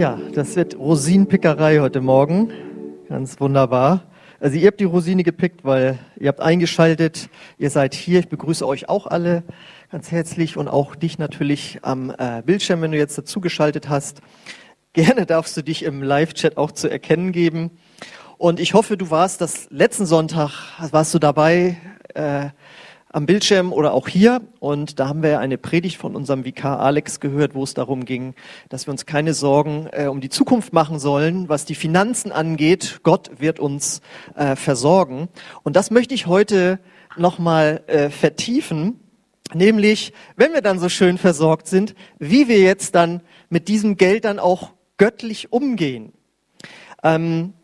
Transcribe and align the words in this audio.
Ja, 0.00 0.18
das 0.32 0.56
wird 0.56 0.78
Rosinenpickerei 0.78 1.80
heute 1.80 2.00
Morgen. 2.00 2.50
Ganz 3.10 3.38
wunderbar. 3.38 4.04
Also 4.40 4.56
ihr 4.56 4.68
habt 4.68 4.80
die 4.80 4.84
Rosine 4.84 5.24
gepickt, 5.24 5.62
weil 5.62 5.98
ihr 6.18 6.28
habt 6.28 6.40
eingeschaltet. 6.40 7.28
Ihr 7.58 7.68
seid 7.68 7.92
hier. 7.92 8.20
Ich 8.20 8.30
begrüße 8.30 8.66
euch 8.66 8.88
auch 8.88 9.06
alle 9.06 9.42
ganz 9.92 10.10
herzlich 10.10 10.56
und 10.56 10.68
auch 10.68 10.94
dich 10.96 11.18
natürlich 11.18 11.80
am 11.82 12.14
äh, 12.16 12.40
Bildschirm, 12.40 12.80
wenn 12.80 12.92
du 12.92 12.96
jetzt 12.96 13.18
dazugeschaltet 13.18 13.90
hast. 13.90 14.22
Gerne 14.94 15.26
darfst 15.26 15.54
du 15.58 15.62
dich 15.62 15.82
im 15.82 16.02
Live-Chat 16.02 16.56
auch 16.56 16.72
zu 16.72 16.88
erkennen 16.88 17.30
geben. 17.30 17.70
Und 18.38 18.58
ich 18.58 18.72
hoffe, 18.72 18.96
du 18.96 19.10
warst 19.10 19.42
das 19.42 19.68
letzten 19.68 20.06
Sonntag, 20.06 20.80
warst 20.92 21.12
du 21.12 21.18
dabei, 21.18 21.76
äh, 22.14 22.48
am 23.12 23.26
Bildschirm 23.26 23.72
oder 23.72 23.92
auch 23.92 24.08
hier. 24.08 24.40
Und 24.60 24.98
da 24.98 25.08
haben 25.08 25.22
wir 25.22 25.40
eine 25.40 25.58
Predigt 25.58 25.96
von 25.96 26.14
unserem 26.16 26.44
Vikar 26.44 26.80
Alex 26.80 27.20
gehört, 27.20 27.54
wo 27.54 27.64
es 27.64 27.74
darum 27.74 28.04
ging, 28.04 28.34
dass 28.68 28.86
wir 28.86 28.92
uns 28.92 29.04
keine 29.04 29.34
Sorgen 29.34 29.88
äh, 29.92 30.06
um 30.06 30.20
die 30.20 30.28
Zukunft 30.28 30.72
machen 30.72 30.98
sollen, 30.98 31.48
was 31.48 31.64
die 31.64 31.74
Finanzen 31.74 32.32
angeht. 32.32 33.00
Gott 33.02 33.30
wird 33.38 33.58
uns 33.60 34.00
äh, 34.36 34.56
versorgen. 34.56 35.28
Und 35.62 35.76
das 35.76 35.90
möchte 35.90 36.14
ich 36.14 36.26
heute 36.26 36.78
nochmal 37.16 37.82
äh, 37.86 38.10
vertiefen. 38.10 39.00
Nämlich, 39.52 40.12
wenn 40.36 40.52
wir 40.52 40.62
dann 40.62 40.78
so 40.78 40.88
schön 40.88 41.18
versorgt 41.18 41.66
sind, 41.66 41.96
wie 42.18 42.46
wir 42.46 42.60
jetzt 42.60 42.94
dann 42.94 43.20
mit 43.48 43.66
diesem 43.66 43.96
Geld 43.96 44.24
dann 44.24 44.38
auch 44.38 44.70
göttlich 44.96 45.52
umgehen. 45.52 46.12
Ähm, 47.02 47.54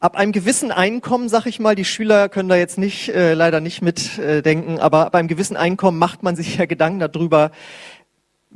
ab 0.00 0.16
einem 0.16 0.32
gewissen 0.32 0.70
Einkommen, 0.70 1.28
sag 1.28 1.46
ich 1.46 1.60
mal, 1.60 1.74
die 1.74 1.84
Schüler 1.84 2.28
können 2.28 2.48
da 2.48 2.56
jetzt 2.56 2.78
nicht 2.78 3.08
äh, 3.08 3.34
leider 3.34 3.60
nicht 3.60 3.82
mitdenken, 3.82 4.76
äh, 4.76 4.80
aber 4.80 5.06
ab 5.06 5.14
einem 5.14 5.28
gewissen 5.28 5.56
Einkommen 5.56 5.98
macht 5.98 6.22
man 6.22 6.36
sich 6.36 6.56
ja 6.58 6.66
Gedanken 6.66 7.00
darüber, 7.00 7.50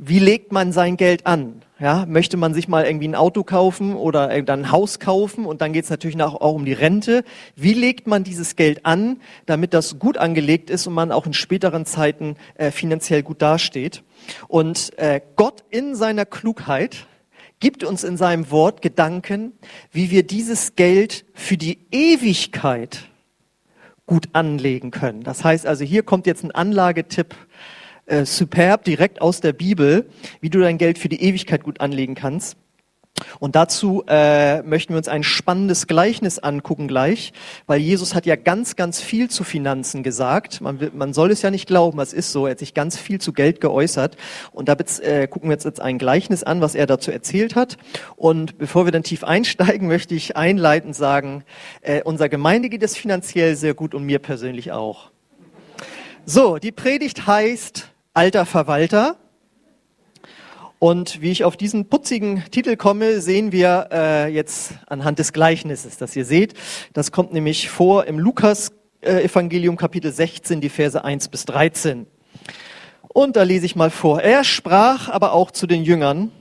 wie 0.01 0.19
legt 0.19 0.53
man 0.53 0.71
sein 0.71 0.95
Geld 0.95 1.25
an? 1.25 1.61
Ja, 1.77 2.05
möchte 2.05 2.37
man 2.37 2.53
sich 2.53 2.67
mal 2.69 2.85
irgendwie 2.85 3.07
ein 3.07 3.15
Auto 3.15 3.43
kaufen 3.43 3.95
oder 3.95 4.41
dann 4.41 4.61
ein 4.61 4.71
Haus 4.71 4.99
kaufen 4.99 5.45
und 5.45 5.61
dann 5.61 5.73
geht 5.73 5.85
es 5.85 5.89
natürlich 5.89 6.21
auch 6.21 6.53
um 6.53 6.63
die 6.63 6.73
Rente. 6.73 7.23
Wie 7.55 7.73
legt 7.73 8.07
man 8.07 8.23
dieses 8.23 8.55
Geld 8.55 8.85
an, 8.85 9.21
damit 9.45 9.73
das 9.73 9.99
gut 9.99 10.17
angelegt 10.17 10.69
ist 10.69 10.87
und 10.87 10.93
man 10.93 11.11
auch 11.11 11.25
in 11.25 11.33
späteren 11.33 11.85
Zeiten 11.85 12.35
äh, 12.55 12.71
finanziell 12.71 13.23
gut 13.23 13.41
dasteht? 13.41 14.03
Und 14.47 14.97
äh, 14.97 15.19
Gott 15.35 15.63
in 15.69 15.95
seiner 15.95 16.25
Klugheit 16.25 17.07
gibt 17.59 17.83
uns 17.83 18.03
in 18.03 18.17
seinem 18.17 18.51
Wort 18.51 18.81
Gedanken, 18.81 19.53
wie 19.91 20.11
wir 20.11 20.23
dieses 20.23 20.75
Geld 20.75 21.25
für 21.33 21.57
die 21.57 21.79
Ewigkeit 21.91 23.09
gut 24.05 24.29
anlegen 24.33 24.91
können. 24.91 25.23
Das 25.23 25.43
heißt 25.43 25.67
also, 25.67 25.83
hier 25.83 26.03
kommt 26.03 26.25
jetzt 26.25 26.43
ein 26.43 26.51
Anlagetipp, 26.51 27.35
äh, 28.05 28.25
superb, 28.25 28.83
direkt 28.83 29.21
aus 29.21 29.39
der 29.39 29.53
Bibel, 29.53 30.09
wie 30.41 30.49
du 30.49 30.59
dein 30.59 30.77
Geld 30.77 30.97
für 30.97 31.09
die 31.09 31.21
Ewigkeit 31.21 31.63
gut 31.63 31.79
anlegen 31.79 32.15
kannst. 32.15 32.57
Und 33.39 33.55
dazu 33.55 34.03
äh, 34.07 34.61
möchten 34.63 34.93
wir 34.93 34.97
uns 34.97 35.07
ein 35.07 35.23
spannendes 35.23 35.87
Gleichnis 35.87 36.39
angucken 36.39 36.87
gleich, 36.87 37.33
weil 37.67 37.79
Jesus 37.79 38.15
hat 38.15 38.25
ja 38.25 38.35
ganz, 38.35 38.75
ganz 38.75 39.01
viel 39.01 39.29
zu 39.29 39.43
Finanzen 39.43 40.03
gesagt. 40.03 40.61
Man, 40.61 40.79
will, 40.79 40.91
man 40.93 41.13
soll 41.13 41.31
es 41.31 41.41
ja 41.41 41.51
nicht 41.51 41.67
glauben, 41.67 41.99
es 41.99 42.13
ist 42.13 42.31
so. 42.31 42.45
Er 42.45 42.51
hat 42.51 42.59
sich 42.59 42.73
ganz 42.73 42.97
viel 42.97 43.19
zu 43.19 43.33
Geld 43.33 43.61
geäußert. 43.61 44.17
Und 44.51 44.69
da 44.69 44.73
äh, 45.01 45.27
gucken 45.27 45.49
wir 45.49 45.53
jetzt, 45.53 45.65
jetzt 45.65 45.81
ein 45.81 45.97
Gleichnis 45.97 46.43
an, 46.43 46.61
was 46.61 46.75
er 46.75 46.85
dazu 46.85 47.11
erzählt 47.11 47.55
hat. 47.55 47.77
Und 48.15 48.57
bevor 48.57 48.85
wir 48.85 48.91
dann 48.91 49.03
tief 49.03 49.23
einsteigen, 49.29 49.87
möchte 49.87 50.15
ich 50.15 50.35
einleitend 50.35 50.95
sagen, 50.95 51.43
äh, 51.81 52.01
unser 52.03 52.29
Gemeinde 52.29 52.69
geht 52.69 52.83
es 52.83 52.97
finanziell 52.97 53.55
sehr 53.55 53.73
gut 53.73 53.93
und 53.93 54.03
mir 54.05 54.19
persönlich 54.19 54.71
auch. 54.71 55.11
So, 56.25 56.57
die 56.57 56.71
Predigt 56.71 57.27
heißt 57.27 57.89
Alter 58.13 58.45
Verwalter. 58.45 59.17
Und 60.79 61.21
wie 61.21 61.29
ich 61.29 61.43
auf 61.43 61.57
diesen 61.57 61.89
putzigen 61.89 62.45
Titel 62.51 62.77
komme, 62.77 63.19
sehen 63.19 63.51
wir 63.51 63.89
äh, 63.91 64.33
jetzt 64.33 64.75
anhand 64.87 65.19
des 65.19 65.33
Gleichnisses, 65.33 65.97
das 65.97 66.15
ihr 66.15 66.23
seht. 66.23 66.53
Das 66.93 67.11
kommt 67.11 67.33
nämlich 67.33 67.69
vor 67.69 68.05
im 68.05 68.17
Lukas 68.17 68.71
äh, 69.01 69.23
Evangelium 69.25 69.75
Kapitel 69.75 70.09
16, 70.09 70.61
die 70.61 70.69
Verse 70.69 71.03
1 71.03 71.27
bis 71.27 71.43
13. 71.43 72.07
Und 73.09 73.35
da 73.35 73.43
lese 73.43 73.65
ich 73.65 73.75
mal 73.75 73.89
vor. 73.89 74.21
Er 74.21 74.45
sprach 74.45 75.09
aber 75.09 75.33
auch 75.33 75.51
zu 75.51 75.67
den 75.67 75.83
Jüngern, 75.83 76.31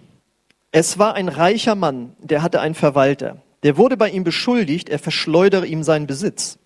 es 0.70 1.00
war 1.00 1.14
ein 1.14 1.28
reicher 1.28 1.74
Mann, 1.74 2.14
der 2.20 2.42
hatte 2.42 2.60
einen 2.60 2.76
Verwalter. 2.76 3.42
Der 3.64 3.76
wurde 3.76 3.96
bei 3.96 4.08
ihm 4.08 4.22
beschuldigt, 4.22 4.88
er 4.88 5.00
verschleudere 5.00 5.66
ihm 5.66 5.82
seinen 5.82 6.06
Besitz. 6.06 6.60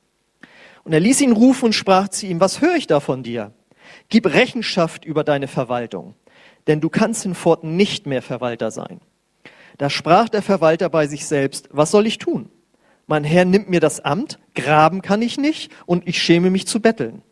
Und 0.84 0.92
er 0.92 1.00
ließ 1.00 1.22
ihn 1.22 1.32
rufen 1.32 1.66
und 1.66 1.72
sprach 1.72 2.08
zu 2.08 2.26
ihm, 2.26 2.38
was 2.38 2.60
höre 2.60 2.74
ich 2.74 2.86
da 2.86 3.00
von 3.00 3.22
dir? 3.22 3.52
Gib 4.10 4.26
Rechenschaft 4.26 5.06
über 5.06 5.24
deine 5.24 5.48
Verwaltung 5.48 6.16
denn 6.66 6.80
du 6.80 6.88
kannst 6.88 7.22
hinfort 7.22 7.64
nicht 7.64 8.06
mehr 8.06 8.22
Verwalter 8.22 8.70
sein. 8.70 9.00
Da 9.78 9.90
sprach 9.90 10.28
der 10.28 10.42
Verwalter 10.42 10.88
bei 10.88 11.06
sich 11.06 11.26
selbst, 11.26 11.68
was 11.72 11.90
soll 11.90 12.06
ich 12.06 12.18
tun? 12.18 12.50
Mein 13.06 13.24
Herr 13.24 13.44
nimmt 13.44 13.68
mir 13.68 13.80
das 13.80 14.00
Amt, 14.00 14.38
graben 14.54 15.02
kann 15.02 15.22
ich 15.22 15.38
nicht 15.38 15.72
und 15.86 16.06
ich 16.06 16.22
schäme 16.22 16.50
mich 16.50 16.66
zu 16.66 16.80
betteln. 16.80 17.22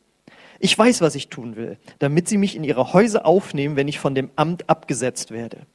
Ich 0.59 0.77
weiß, 0.77 1.01
was 1.01 1.15
ich 1.15 1.29
tun 1.29 1.57
will, 1.57 1.79
damit 2.01 2.29
sie 2.29 2.37
mich 2.37 2.55
in 2.55 2.65
ihre 2.65 2.93
Häuser 2.93 3.25
aufnehmen, 3.25 3.77
wenn 3.77 3.89
ich 3.89 3.99
von 3.99 4.15
dem 4.15 4.31
Amt 4.37 4.69
abgesetzt 4.69 5.31
werde. 5.31 5.67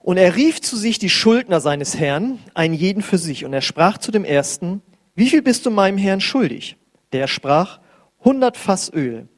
Und 0.00 0.16
er 0.16 0.36
rief 0.36 0.60
zu 0.60 0.76
sich 0.76 0.98
die 0.98 1.08
Schuldner 1.08 1.60
seines 1.60 1.98
Herrn, 1.98 2.38
einen 2.52 2.74
jeden 2.74 3.02
für 3.02 3.16
sich, 3.16 3.44
und 3.44 3.52
er 3.52 3.62
sprach 3.62 3.98
zu 3.98 4.10
dem 4.10 4.24
ersten, 4.24 4.82
wie 5.14 5.30
viel 5.30 5.40
bist 5.40 5.64
du 5.64 5.70
meinem 5.70 5.98
Herrn 5.98 6.20
schuldig? 6.20 6.76
Der 7.12 7.26
sprach, 7.26 7.78
hundert 8.24 8.56
Fass 8.56 8.92
Öl. 8.92 9.28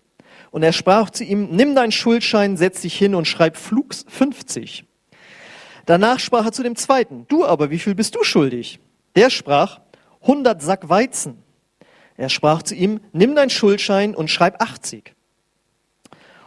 Und 0.57 0.63
er 0.63 0.73
sprach 0.73 1.11
zu 1.11 1.23
ihm, 1.23 1.49
nimm 1.51 1.75
deinen 1.75 1.93
Schuldschein, 1.93 2.57
setz 2.57 2.81
dich 2.81 2.97
hin 2.97 3.15
und 3.15 3.27
schreib 3.27 3.59
Flugs 3.59 4.07
50. 4.09 4.87
Danach 5.85 6.19
sprach 6.19 6.47
er 6.47 6.53
zu 6.53 6.63
dem 6.63 6.77
zweiten, 6.77 7.27
du 7.29 7.45
aber, 7.45 7.69
wie 7.71 7.79
viel 7.79 7.95
bist 7.95 8.15
du 8.15 8.25
schuldig? 8.25 8.81
Der 9.17 9.29
sprach, 9.29 9.81
100 10.23 10.63
Sack 10.63 10.89
Weizen. 10.89 11.43
Er 12.17 12.31
sprach 12.31 12.63
zu 12.63 12.75
ihm, 12.75 13.01
nimm 13.13 13.35
deinen 13.35 13.51
Schuldschein 13.51 14.15
und 14.15 14.31
schreib 14.31 14.63
80. 14.63 15.15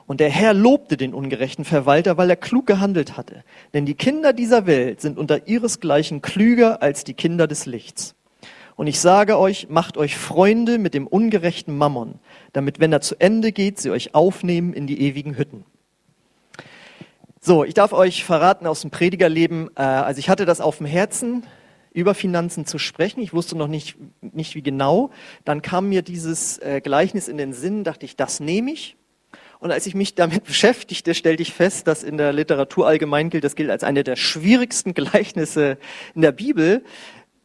Und 0.08 0.20
der 0.20 0.32
Herr 0.32 0.56
lobte 0.56 0.98
den 0.98 1.14
ungerechten 1.14 1.64
Verwalter, 1.64 2.18
weil 2.18 2.32
er 2.32 2.36
klug 2.36 2.66
gehandelt 2.66 3.16
hatte. 3.16 3.44
Denn 3.76 3.86
die 3.86 3.94
Kinder 3.94 4.34
dieser 4.34 4.66
Welt 4.66 5.02
sind 5.02 5.20
unter 5.20 5.48
ihresgleichen 5.48 6.24
klüger 6.24 6.82
als 6.82 7.04
die 7.04 7.14
Kinder 7.14 7.46
des 7.46 7.68
Lichts. 7.68 8.16
Und 8.80 8.88
ich 8.88 9.02
sage 9.02 9.38
euch, 9.38 9.68
macht 9.68 9.98
euch 9.98 10.18
Freunde 10.18 10.78
mit 10.78 10.94
dem 10.94 11.06
ungerechten 11.06 11.78
Mammon, 11.78 12.18
damit, 12.54 12.80
wenn 12.80 12.94
er 12.94 13.02
zu 13.02 13.20
Ende 13.20 13.52
geht, 13.52 13.78
sie 13.78 13.90
euch 13.90 14.16
aufnehmen 14.16 14.72
in 14.72 14.88
die 14.88 15.02
ewigen 15.02 15.38
Hütten. 15.38 15.66
So, 17.42 17.66
ich 17.66 17.74
darf 17.74 17.92
euch 17.92 18.24
verraten 18.24 18.66
aus 18.66 18.80
dem 18.80 18.90
Predigerleben, 18.90 19.70
äh, 19.76 19.82
also 19.82 20.20
ich 20.20 20.30
hatte 20.30 20.46
das 20.46 20.62
auf 20.62 20.78
dem 20.78 20.86
Herzen, 20.86 21.46
über 21.92 22.16
Finanzen 22.16 22.66
zu 22.66 22.78
sprechen. 22.78 23.20
Ich 23.20 23.34
wusste 23.34 23.58
noch 23.58 23.68
nicht, 23.68 23.98
nicht 24.22 24.56
wie 24.56 24.64
genau. 24.64 25.12
Dann 25.44 25.62
kam 25.62 25.90
mir 25.90 26.02
dieses 26.02 26.58
äh, 26.60 26.80
Gleichnis 26.80 27.28
in 27.28 27.36
den 27.36 27.52
Sinn, 27.52 27.84
dachte 27.84 28.06
ich, 28.06 28.16
das 28.16 28.40
nehme 28.40 28.72
ich. 28.72 28.96
Und 29.60 29.72
als 29.72 29.88
ich 29.88 29.94
mich 29.94 30.16
damit 30.16 30.44
beschäftigte, 30.46 31.14
stellte 31.14 31.44
ich 31.44 31.54
fest, 31.54 31.86
dass 31.88 32.02
in 32.02 32.18
der 32.18 32.32
Literatur 32.32 32.88
allgemein 32.88 33.30
gilt, 33.30 33.44
das 33.44 33.56
gilt 33.56 33.72
als 33.72 33.84
eine 33.84 34.06
der 34.06 34.16
schwierigsten 34.16 34.94
Gleichnisse 34.94 35.78
in 36.16 36.22
der 36.22 36.32
Bibel. 36.32 36.86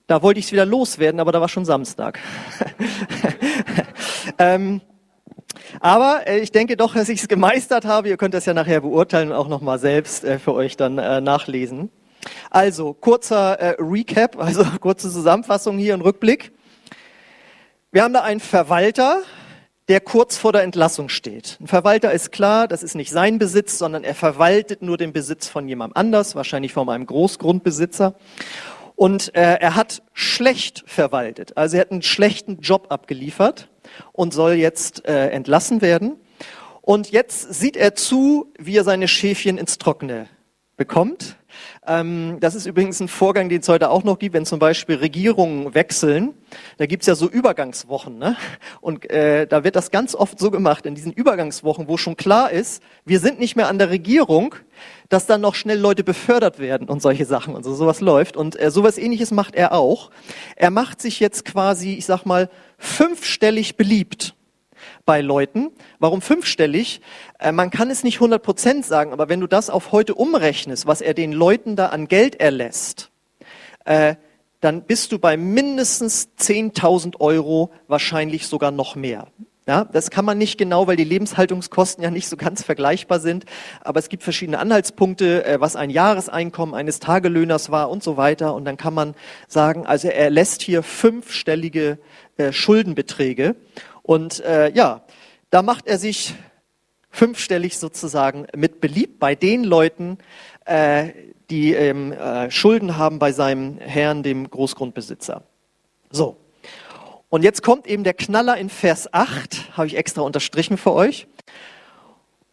Da 0.07 0.23
wollte 0.23 0.39
ich 0.39 0.47
es 0.47 0.53
wieder 0.53 0.67
loswerden, 0.67 1.19
aber 1.19 1.33
da 1.33 1.41
war 1.41 1.49
schon 1.49 1.65
Samstag. 1.65 2.21
ähm, 4.39 4.83
aber 5.81 6.27
äh, 6.27 6.41
ich 6.41 6.53
denke 6.53 6.77
doch, 6.77 6.95
dass 6.95 7.09
ich 7.09 7.23
es 7.23 7.29
gemeistert 7.29 7.87
habe. 7.87 8.09
Ihr 8.11 8.19
könnt 8.19 8.35
das 8.35 8.45
ja 8.45 8.53
nachher 8.53 8.83
beurteilen 8.83 9.31
und 9.31 9.37
auch 9.37 9.49
nochmal 9.49 9.79
selbst 9.79 10.25
äh, 10.25 10.39
für 10.39 10.53
euch 10.53 10.77
dann 10.77 10.99
äh, 10.99 11.23
nachlesen. 11.23 11.91
Also 12.51 12.93
kurzer 12.93 13.59
äh, 13.59 13.77
Recap, 13.79 14.39
also 14.39 14.65
kurze 14.81 15.11
Zusammenfassung 15.11 15.79
hier 15.79 15.95
und 15.95 16.03
Rückblick. 16.03 16.53
Wir 17.91 18.03
haben 18.03 18.13
da 18.13 18.23
einen 18.23 18.41
Verwalter, 18.41 19.23
der 19.89 20.01
kurz 20.01 20.37
vor 20.37 20.53
der 20.53 20.63
Entlassung 20.63 21.09
steht. 21.09 21.59
Ein 21.61 21.67
Verwalter 21.67 22.13
ist 22.13 22.33
klar, 22.33 22.69
das 22.69 22.83
ist 22.83 22.95
nicht 22.95 23.11
sein 23.11 23.39
Besitz, 23.39 23.79
sondern 23.79 24.05
er 24.05 24.15
verwaltet 24.15 24.83
nur 24.83 24.97
den 24.97 25.13
Besitz 25.13 25.49
von 25.49 25.69
jemand 25.69 25.97
anders, 25.97 26.35
wahrscheinlich 26.35 26.73
von 26.73 26.89
einem 26.89 27.07
Großgrundbesitzer. 27.07 28.15
Und 28.97 29.35
äh, 29.35 29.55
er 29.55 29.75
hat 29.75 30.03
schlecht 30.13 30.85
verwaltet. 30.87 31.57
Also 31.57 31.77
er 31.77 31.83
hat 31.83 31.91
einen 31.91 32.03
schlechten 32.03 32.61
Job 32.61 32.87
abgeliefert 32.91 33.69
und 34.13 34.33
soll 34.33 34.53
jetzt 34.53 35.07
äh, 35.07 35.31
entlassen 35.31 35.83
werden. 35.83 36.17
Und 36.81 37.11
jetzt 37.11 37.55
sieht 37.55 37.77
er 37.77 37.95
zu, 37.95 38.53
wie 38.59 38.77
er 38.77 38.85
seine 38.85 39.09
Schäfchen 39.09 39.59
ins 39.59 39.79
Trockene 39.79 40.29
bekommt. 40.77 41.37
Ähm, 41.87 42.39
das 42.41 42.55
ist 42.55 42.67
übrigens 42.67 43.01
ein 43.01 43.09
Vorgang, 43.09 43.49
den 43.49 43.61
es 43.61 43.69
heute 43.69 43.91
auch 43.91 44.05
noch 44.05 44.19
gibt, 44.19 44.35
wenn 44.35 44.45
zum 44.45 44.59
Beispiel 44.59 44.97
Regierungen 44.97 45.75
wechseln. 45.75 46.35
Da 46.79 46.87
gibt's 46.87 47.07
ja 47.07 47.15
so 47.15 47.29
Übergangswochen. 47.29 48.19
Ne? 48.19 48.37
Und 48.81 49.09
äh, 49.11 49.47
da 49.47 49.65
wird 49.65 49.77
das 49.77 49.91
ganz 49.91 50.15
oft 50.15 50.39
so 50.39 50.51
gemacht, 50.51 50.87
in 50.87 50.95
diesen 50.95 51.13
Übergangswochen, 51.13 51.89
wo 51.89 51.97
schon 51.97 52.17
klar 52.17 52.51
ist, 52.51 52.83
wir 53.05 53.21
sind 53.21 53.39
nicht 53.39 53.57
mehr 53.57 53.69
an 53.69 53.79
der 53.79 53.91
Regierung, 53.91 54.55
dass 55.15 55.27
dann 55.27 55.41
noch 55.41 55.55
schnell 55.55 55.79
Leute 55.79 56.03
befördert 56.03 56.59
werden 56.59 56.89
und 56.89 57.01
solche 57.01 57.25
Sachen 57.25 57.55
und 57.55 57.63
so 57.63 57.73
sowas 57.73 58.01
läuft. 58.01 58.37
Und 58.37 58.61
äh, 58.61 58.73
sowas 58.73 58.99
ähnliches 58.99 59.31
macht 59.31 59.55
er 59.55 59.73
auch. 59.73 60.11
Er 60.57 60.71
macht 60.71 61.01
sich 61.01 61.21
jetzt 61.21 61.45
quasi, 61.45 61.95
ich 61.95 62.05
sag 62.05 62.25
mal, 62.27 62.51
fünfstellig 62.79 63.77
beliebt 63.77 64.35
bei 65.07 65.21
Leuten. 65.21 65.71
Warum 66.01 66.21
fünfstellig? 66.21 67.01
Äh, 67.39 67.53
man 67.53 67.71
kann 67.71 67.91
es 67.91 68.03
nicht 68.03 68.17
100 68.17 68.43
Prozent 68.43 68.85
sagen, 68.85 69.13
aber 69.13 69.29
wenn 69.29 69.39
du 69.39 69.47
das 69.47 69.71
auf 69.71 69.93
heute 69.93 70.17
umrechnest, 70.17 70.85
was 70.85 71.01
er 71.01 71.15
den 71.15 71.31
Leuten 71.31 71.77
da 71.77 71.91
an 71.91 72.09
Geld 72.09 72.41
erlässt, 72.41 73.13
äh, 73.85 74.17
dann 74.61 74.83
bist 74.83 75.13
du 75.13 75.21
bei 75.21 75.37
mindestens 75.37 76.31
10.000 76.41 77.21
Euro, 77.21 77.71
wahrscheinlich 77.87 78.49
sogar 78.49 78.73
noch 78.73 78.97
mehr. 78.97 79.29
Ja, 79.67 79.87
das 79.87 80.11
kann 80.11 80.27
man 80.27 80.37
nicht 80.37 80.59
genau, 80.59 80.87
weil 80.87 80.97
die 80.97 81.05
Lebenshaltungskosten 81.05 82.05
ja 82.05 82.11
nicht 82.11 82.29
so 82.29 82.37
ganz 82.37 82.63
vergleichbar 82.63 83.19
sind. 83.19 83.47
Aber 83.81 83.99
es 83.99 84.11
gibt 84.11 84.23
verschiedene 84.23 84.59
Anhaltspunkte, 84.59 85.43
äh, 85.47 85.59
was 85.59 85.75
ein 85.75 85.89
Jahreseinkommen 85.89 86.75
eines 86.75 86.99
Tagelöhners 86.99 87.71
war 87.71 87.89
und 87.89 88.03
so 88.03 88.19
weiter. 88.19 88.55
Und 88.55 88.67
dann 88.67 88.77
kann 88.77 88.93
man 88.93 89.15
sagen, 89.49 89.87
also 89.87 90.09
er 90.09 90.29
lässt 90.29 90.61
hier 90.61 90.83
fünfstellige 90.83 91.99
äh, 92.37 92.53
Schuldenbeträge. 92.53 93.57
Und 94.03 94.41
äh, 94.41 94.71
ja, 94.73 95.03
da 95.49 95.63
macht 95.63 95.87
er 95.87 95.97
sich 95.97 96.35
fünfstellig 97.11 97.79
sozusagen 97.79 98.47
mit 98.55 98.83
beliebt 98.83 99.19
bei 99.19 99.35
den 99.35 99.65
Leuten, 99.65 100.19
äh, 100.67 101.09
die 101.49 101.73
ähm, 101.73 102.13
äh, 102.13 102.51
Schulden 102.51 102.99
haben 102.99 103.19
bei 103.19 103.33
seinem 103.33 103.79
Herrn, 103.79 104.23
dem 104.23 104.51
Großgrundbesitzer. 104.51 105.43
So. 106.11 106.44
Und 107.35 107.43
jetzt 107.43 107.65
kommt 107.65 107.89
eben 107.89 108.05
der 108.05 108.15
Knaller 108.15 108.57
in 108.59 108.69
Vers 108.69 109.13
8, 109.13 109.77
habe 109.77 109.89
ich 109.89 109.97
extra 109.97 110.23
unterstrichen 110.23 110.79
für 110.79 110.93
euch. 110.93 111.27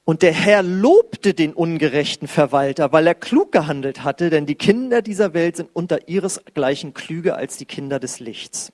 Und 0.05 0.23
der 0.23 0.31
Herr 0.33 0.63
lobte 0.63 1.35
den 1.35 1.53
ungerechten 1.53 2.27
Verwalter, 2.27 2.91
weil 2.91 3.05
er 3.05 3.13
klug 3.13 3.51
gehandelt 3.51 4.03
hatte, 4.03 4.31
denn 4.31 4.47
die 4.47 4.55
Kinder 4.55 5.03
dieser 5.03 5.35
Welt 5.35 5.57
sind 5.57 5.69
unter 5.73 6.07
ihresgleichen 6.07 6.95
klüger 6.95 7.37
als 7.37 7.57
die 7.57 7.65
Kinder 7.65 7.99
des 7.99 8.19
Lichts. 8.19 8.73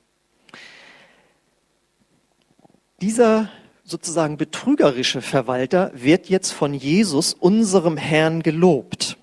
Dieser 3.01 3.50
sozusagen 3.83 4.38
betrügerische 4.38 5.21
Verwalter 5.21 5.92
wird 5.94 6.30
jetzt 6.30 6.53
von 6.53 6.74
Jesus, 6.74 7.33
unserem 7.33 7.98
Herrn, 7.98 8.44
gelobt. 8.44 9.18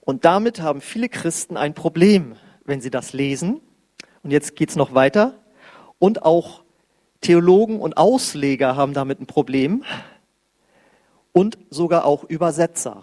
Und 0.00 0.24
damit 0.24 0.60
haben 0.60 0.80
viele 0.80 1.08
Christen 1.08 1.56
ein 1.56 1.74
Problem, 1.74 2.34
wenn 2.64 2.80
sie 2.80 2.90
das 2.90 3.12
lesen, 3.12 3.60
und 4.22 4.30
jetzt 4.30 4.56
geht's 4.56 4.76
noch 4.76 4.94
weiter. 4.94 5.34
Und 5.98 6.22
auch 6.22 6.62
Theologen 7.20 7.80
und 7.80 7.96
Ausleger 7.96 8.76
haben 8.76 8.94
damit 8.94 9.20
ein 9.20 9.26
Problem. 9.26 9.84
Und 11.32 11.58
sogar 11.70 12.04
auch 12.04 12.24
Übersetzer. 12.24 13.02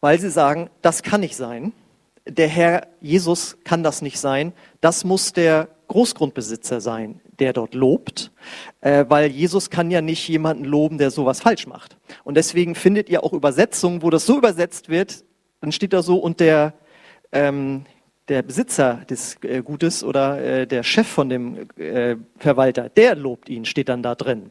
Weil 0.00 0.18
sie 0.18 0.30
sagen, 0.30 0.70
das 0.82 1.02
kann 1.02 1.20
nicht 1.20 1.36
sein. 1.36 1.72
Der 2.26 2.48
Herr 2.48 2.88
Jesus 3.00 3.58
kann 3.64 3.82
das 3.82 4.02
nicht 4.02 4.18
sein. 4.18 4.52
Das 4.80 5.04
muss 5.04 5.32
der 5.32 5.68
Großgrundbesitzer 5.88 6.80
sein, 6.80 7.20
der 7.38 7.52
dort 7.52 7.74
lobt, 7.74 8.32
äh, 8.80 9.04
weil 9.08 9.30
Jesus 9.30 9.70
kann 9.70 9.90
ja 9.90 10.00
nicht 10.00 10.26
jemanden 10.28 10.64
loben, 10.64 10.98
der 10.98 11.10
sowas 11.10 11.40
falsch 11.40 11.66
macht. 11.66 11.96
Und 12.24 12.36
deswegen 12.36 12.74
findet 12.74 13.08
ihr 13.08 13.22
auch 13.22 13.32
Übersetzungen, 13.32 14.02
wo 14.02 14.10
das 14.10 14.26
so 14.26 14.38
übersetzt 14.38 14.88
wird, 14.88 15.24
dann 15.60 15.72
steht 15.72 15.92
da 15.92 16.02
so, 16.02 16.16
und 16.16 16.40
der 16.40 16.74
ähm, 17.32 17.84
der 18.28 18.42
Besitzer 18.42 19.02
des 19.08 19.36
äh, 19.42 19.62
Gutes 19.62 20.02
oder 20.02 20.40
äh, 20.42 20.66
der 20.66 20.82
Chef 20.82 21.06
von 21.06 21.28
dem 21.28 21.68
äh, 21.76 22.16
Verwalter, 22.38 22.88
der 22.88 23.14
lobt 23.14 23.48
ihn, 23.48 23.64
steht 23.64 23.88
dann 23.88 24.02
da 24.02 24.14
drin. 24.14 24.50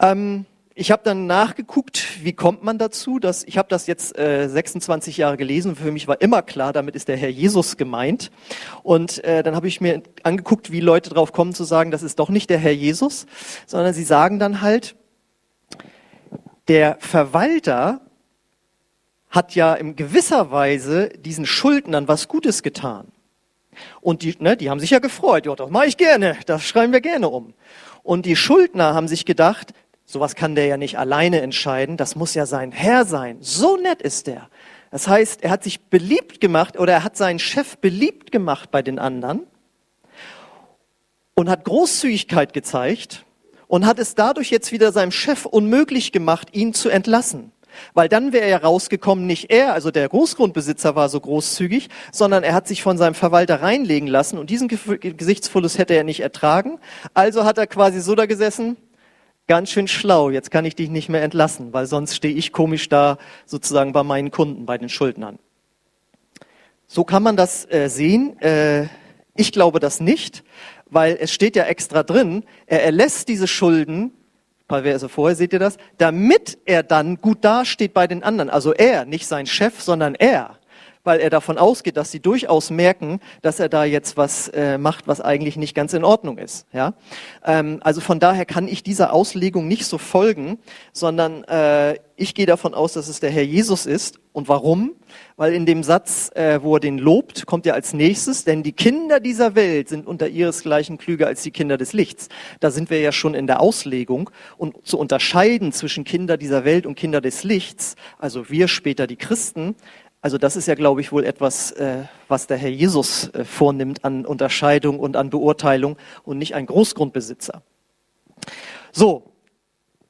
Ähm, 0.00 0.46
ich 0.76 0.90
habe 0.90 1.02
dann 1.04 1.28
nachgeguckt, 1.28 2.24
wie 2.24 2.32
kommt 2.32 2.64
man 2.64 2.78
dazu, 2.78 3.20
dass 3.20 3.44
ich 3.44 3.58
habe 3.58 3.68
das 3.68 3.86
jetzt 3.86 4.18
äh, 4.18 4.48
26 4.48 5.16
Jahre 5.16 5.36
gelesen. 5.36 5.76
Für 5.76 5.92
mich 5.92 6.08
war 6.08 6.20
immer 6.20 6.42
klar, 6.42 6.72
damit 6.72 6.96
ist 6.96 7.06
der 7.06 7.16
Herr 7.16 7.28
Jesus 7.28 7.76
gemeint. 7.76 8.32
Und 8.82 9.22
äh, 9.22 9.44
dann 9.44 9.54
habe 9.54 9.68
ich 9.68 9.80
mir 9.80 10.02
angeguckt, 10.24 10.72
wie 10.72 10.80
Leute 10.80 11.10
drauf 11.10 11.32
kommen 11.32 11.54
zu 11.54 11.62
sagen, 11.62 11.92
das 11.92 12.02
ist 12.02 12.18
doch 12.18 12.28
nicht 12.28 12.50
der 12.50 12.58
Herr 12.58 12.72
Jesus, 12.72 13.26
sondern 13.66 13.94
sie 13.94 14.02
sagen 14.02 14.40
dann 14.40 14.62
halt, 14.62 14.96
der 16.66 16.96
Verwalter 16.98 18.00
hat 19.34 19.56
ja 19.56 19.74
in 19.74 19.96
gewisser 19.96 20.52
Weise 20.52 21.08
diesen 21.08 21.44
Schuldnern 21.44 22.06
was 22.06 22.28
Gutes 22.28 22.62
getan. 22.62 23.08
Und 24.00 24.22
die, 24.22 24.36
ne, 24.38 24.56
die 24.56 24.70
haben 24.70 24.78
sich 24.78 24.90
ja 24.90 25.00
gefreut. 25.00 25.46
Ja, 25.46 25.56
das 25.56 25.70
mache 25.70 25.86
ich 25.86 25.96
gerne. 25.96 26.36
Das 26.46 26.62
schreiben 26.62 26.92
wir 26.92 27.00
gerne 27.00 27.28
um. 27.28 27.54
Und 28.04 28.26
die 28.26 28.36
Schuldner 28.36 28.94
haben 28.94 29.08
sich 29.08 29.24
gedacht, 29.24 29.74
sowas 30.04 30.36
kann 30.36 30.54
der 30.54 30.66
ja 30.66 30.76
nicht 30.76 30.98
alleine 30.98 31.40
entscheiden. 31.40 31.96
Das 31.96 32.14
muss 32.14 32.34
ja 32.34 32.46
sein 32.46 32.70
Herr 32.70 33.04
sein. 33.04 33.38
So 33.40 33.76
nett 33.76 34.02
ist 34.02 34.28
der. 34.28 34.48
Das 34.92 35.08
heißt, 35.08 35.42
er 35.42 35.50
hat 35.50 35.64
sich 35.64 35.80
beliebt 35.80 36.40
gemacht 36.40 36.78
oder 36.78 36.92
er 36.92 37.02
hat 37.02 37.16
seinen 37.16 37.40
Chef 37.40 37.78
beliebt 37.78 38.30
gemacht 38.30 38.70
bei 38.70 38.82
den 38.82 39.00
anderen 39.00 39.40
und 41.34 41.48
hat 41.50 41.64
Großzügigkeit 41.64 42.52
gezeigt 42.52 43.24
und 43.66 43.86
hat 43.86 43.98
es 43.98 44.14
dadurch 44.14 44.50
jetzt 44.50 44.70
wieder 44.70 44.92
seinem 44.92 45.10
Chef 45.10 45.46
unmöglich 45.46 46.12
gemacht, 46.12 46.50
ihn 46.52 46.74
zu 46.74 46.90
entlassen. 46.90 47.50
Weil 47.92 48.08
dann 48.08 48.32
wäre 48.32 48.48
ja 48.48 48.58
rausgekommen, 48.58 49.26
nicht 49.26 49.50
er, 49.50 49.74
also 49.74 49.90
der 49.90 50.08
Großgrundbesitzer 50.08 50.94
war 50.96 51.08
so 51.08 51.20
großzügig, 51.20 51.88
sondern 52.12 52.44
er 52.44 52.54
hat 52.54 52.68
sich 52.68 52.82
von 52.82 52.98
seinem 52.98 53.14
Verwalter 53.14 53.62
reinlegen 53.62 54.08
lassen 54.08 54.38
und 54.38 54.50
diesen 54.50 54.68
Gesichtsverlust 54.68 55.78
hätte 55.78 55.94
er 55.94 56.04
nicht 56.04 56.20
ertragen. 56.20 56.78
Also 57.12 57.44
hat 57.44 57.58
er 57.58 57.66
quasi 57.66 58.00
so 58.00 58.14
da 58.14 58.26
gesessen, 58.26 58.76
ganz 59.46 59.70
schön 59.70 59.88
schlau, 59.88 60.30
jetzt 60.30 60.50
kann 60.50 60.64
ich 60.64 60.74
dich 60.74 60.90
nicht 60.90 61.08
mehr 61.08 61.22
entlassen, 61.22 61.72
weil 61.72 61.86
sonst 61.86 62.14
stehe 62.14 62.34
ich 62.34 62.52
komisch 62.52 62.88
da 62.88 63.18
sozusagen 63.46 63.92
bei 63.92 64.02
meinen 64.02 64.30
Kunden, 64.30 64.66
bei 64.66 64.78
den 64.78 64.88
Schuldnern. 64.88 65.38
So 66.86 67.04
kann 67.04 67.22
man 67.22 67.36
das 67.36 67.70
äh, 67.70 67.88
sehen. 67.88 68.38
Äh, 68.40 68.88
ich 69.34 69.52
glaube 69.52 69.80
das 69.80 70.00
nicht, 70.00 70.44
weil 70.86 71.16
es 71.20 71.32
steht 71.32 71.56
ja 71.56 71.64
extra 71.64 72.02
drin, 72.02 72.44
er 72.66 72.84
erlässt 72.84 73.28
diese 73.28 73.48
Schulden 73.48 74.12
Verse 74.68 75.08
vorher 75.08 75.36
seht 75.36 75.52
ihr 75.52 75.58
das, 75.58 75.76
damit 75.98 76.58
er 76.64 76.82
dann 76.82 77.20
gut 77.20 77.44
dasteht 77.44 77.92
bei 77.92 78.06
den 78.06 78.22
anderen. 78.22 78.50
Also 78.50 78.72
er, 78.72 79.04
nicht 79.04 79.26
sein 79.26 79.46
Chef, 79.46 79.80
sondern 79.80 80.14
er, 80.14 80.58
weil 81.04 81.20
er 81.20 81.30
davon 81.30 81.58
ausgeht, 81.58 81.96
dass 81.96 82.10
sie 82.10 82.20
durchaus 82.20 82.70
merken, 82.70 83.20
dass 83.42 83.60
er 83.60 83.68
da 83.68 83.84
jetzt 83.84 84.16
was 84.16 84.48
äh, 84.48 84.78
macht, 84.78 85.06
was 85.06 85.20
eigentlich 85.20 85.56
nicht 85.56 85.74
ganz 85.74 85.92
in 85.92 86.04
Ordnung 86.04 86.38
ist. 86.38 86.66
Ja, 86.72 86.94
ähm, 87.44 87.80
also 87.82 88.00
von 88.00 88.18
daher 88.18 88.46
kann 88.46 88.66
ich 88.66 88.82
dieser 88.82 89.12
Auslegung 89.12 89.68
nicht 89.68 89.86
so 89.86 89.98
folgen, 89.98 90.58
sondern 90.92 91.44
äh, 91.44 91.98
ich 92.16 92.34
gehe 92.34 92.46
davon 92.46 92.74
aus, 92.74 92.92
dass 92.92 93.08
es 93.08 93.20
der 93.20 93.30
Herr 93.30 93.42
Jesus 93.42 93.86
ist. 93.86 94.20
Und 94.32 94.48
warum? 94.48 94.92
Weil 95.36 95.52
in 95.52 95.64
dem 95.64 95.82
Satz, 95.84 96.30
äh, 96.34 96.60
wo 96.62 96.76
er 96.76 96.80
den 96.80 96.98
lobt, 96.98 97.46
kommt 97.46 97.66
er 97.66 97.74
als 97.74 97.92
nächstes, 97.92 98.44
denn 98.44 98.62
die 98.62 98.72
Kinder 98.72 99.20
dieser 99.20 99.54
Welt 99.54 99.88
sind 99.88 100.06
unter 100.06 100.28
ihresgleichen 100.28 100.98
klüger 100.98 101.28
als 101.28 101.42
die 101.42 101.50
Kinder 101.50 101.76
des 101.76 101.92
Lichts. 101.92 102.28
Da 102.60 102.70
sind 102.70 102.90
wir 102.90 103.00
ja 103.00 103.12
schon 103.12 103.34
in 103.34 103.46
der 103.46 103.60
Auslegung. 103.60 104.30
Und 104.56 104.86
zu 104.86 104.98
unterscheiden 104.98 105.72
zwischen 105.72 106.04
Kinder 106.04 106.36
dieser 106.36 106.64
Welt 106.64 106.86
und 106.86 106.96
Kinder 106.96 107.20
des 107.20 107.44
Lichts, 107.44 107.94
also 108.18 108.48
wir 108.50 108.68
später 108.68 109.06
die 109.06 109.16
Christen, 109.16 109.76
also 110.24 110.38
das 110.38 110.56
ist 110.56 110.66
ja, 110.66 110.74
glaube 110.74 111.02
ich, 111.02 111.12
wohl 111.12 111.22
etwas, 111.22 111.70
äh, 111.72 112.04
was 112.28 112.46
der 112.46 112.56
Herr 112.56 112.70
Jesus 112.70 113.28
äh, 113.34 113.44
vornimmt 113.44 114.06
an 114.06 114.24
Unterscheidung 114.24 114.98
und 114.98 115.16
an 115.18 115.28
Beurteilung 115.28 115.98
und 116.22 116.38
nicht 116.38 116.54
ein 116.54 116.64
Großgrundbesitzer. 116.64 117.62
So, 118.90 119.34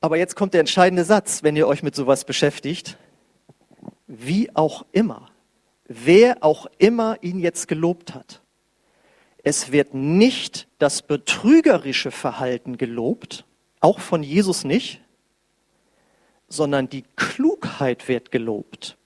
aber 0.01 0.17
jetzt 0.17 0.37
kommt 0.37 0.55
der 0.55 0.61
entscheidende 0.61 1.03
Satz, 1.05 1.43
wenn 1.43 1.57
ihr 1.57 1.67
euch 1.67 1.83
mit 1.83 1.97
sowas 1.97 2.25
beschäftigt. 2.25 2.97
Wie 4.07 4.55
auch 4.55 4.87
immer, 4.93 5.31
wer 5.89 6.45
auch 6.45 6.67
immer 6.79 7.19
ihn 7.21 7.41
jetzt 7.41 7.67
gelobt 7.67 8.15
hat, 8.15 8.41
es 9.43 9.73
wird 9.73 9.95
nicht 9.95 10.69
das 10.79 11.03
betrügerische 11.03 12.13
Verhalten 12.13 12.79
gelobt, 12.79 13.47
auch 13.81 13.99
von 13.99 14.23
Jesus 14.23 14.63
nicht, 14.63 15.01
sondern 16.47 16.89
die 16.89 17.03
Klugheit 17.17 18.07
wird 18.07 18.31
gelobt. 18.31 18.97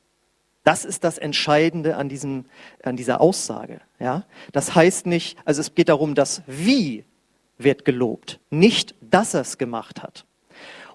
Das 0.69 0.85
ist 0.85 1.03
das 1.03 1.17
Entscheidende 1.17 1.97
an, 1.97 2.11
diesem, 2.11 2.45
an 2.83 2.95
dieser 2.95 3.23
Aussage. 3.23 3.81
Ja? 3.99 4.27
Das 4.53 4.75
heißt 4.75 5.07
nicht, 5.07 5.39
also 5.47 5.63
es 5.63 5.75
geht 5.75 5.89
darum, 5.89 6.15
dass 6.15 6.43
wie 6.47 7.07
wird 7.57 7.87
gelobt, 7.87 8.39
nicht, 8.51 8.95
dass 9.01 9.33
er 9.33 9.41
es 9.41 9.57
gemacht 9.57 10.03
hat. 10.03 10.27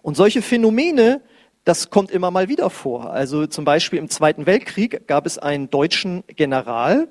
Und 0.04 0.16
solche 0.16 0.44
Phänomene, 0.44 1.22
das 1.64 1.90
kommt 1.90 2.12
immer 2.12 2.30
mal 2.30 2.50
wieder 2.50 2.70
vor. 2.70 3.14
Also 3.14 3.48
zum 3.48 3.66
Beispiel 3.66 3.98
im 3.98 4.12
Zweiten 4.12 4.46
Weltkrieg 4.46 5.08
gab 5.08 5.26
es 5.26 5.40
einen 5.40 5.72
deutschen 5.72 6.24
General, 6.28 7.08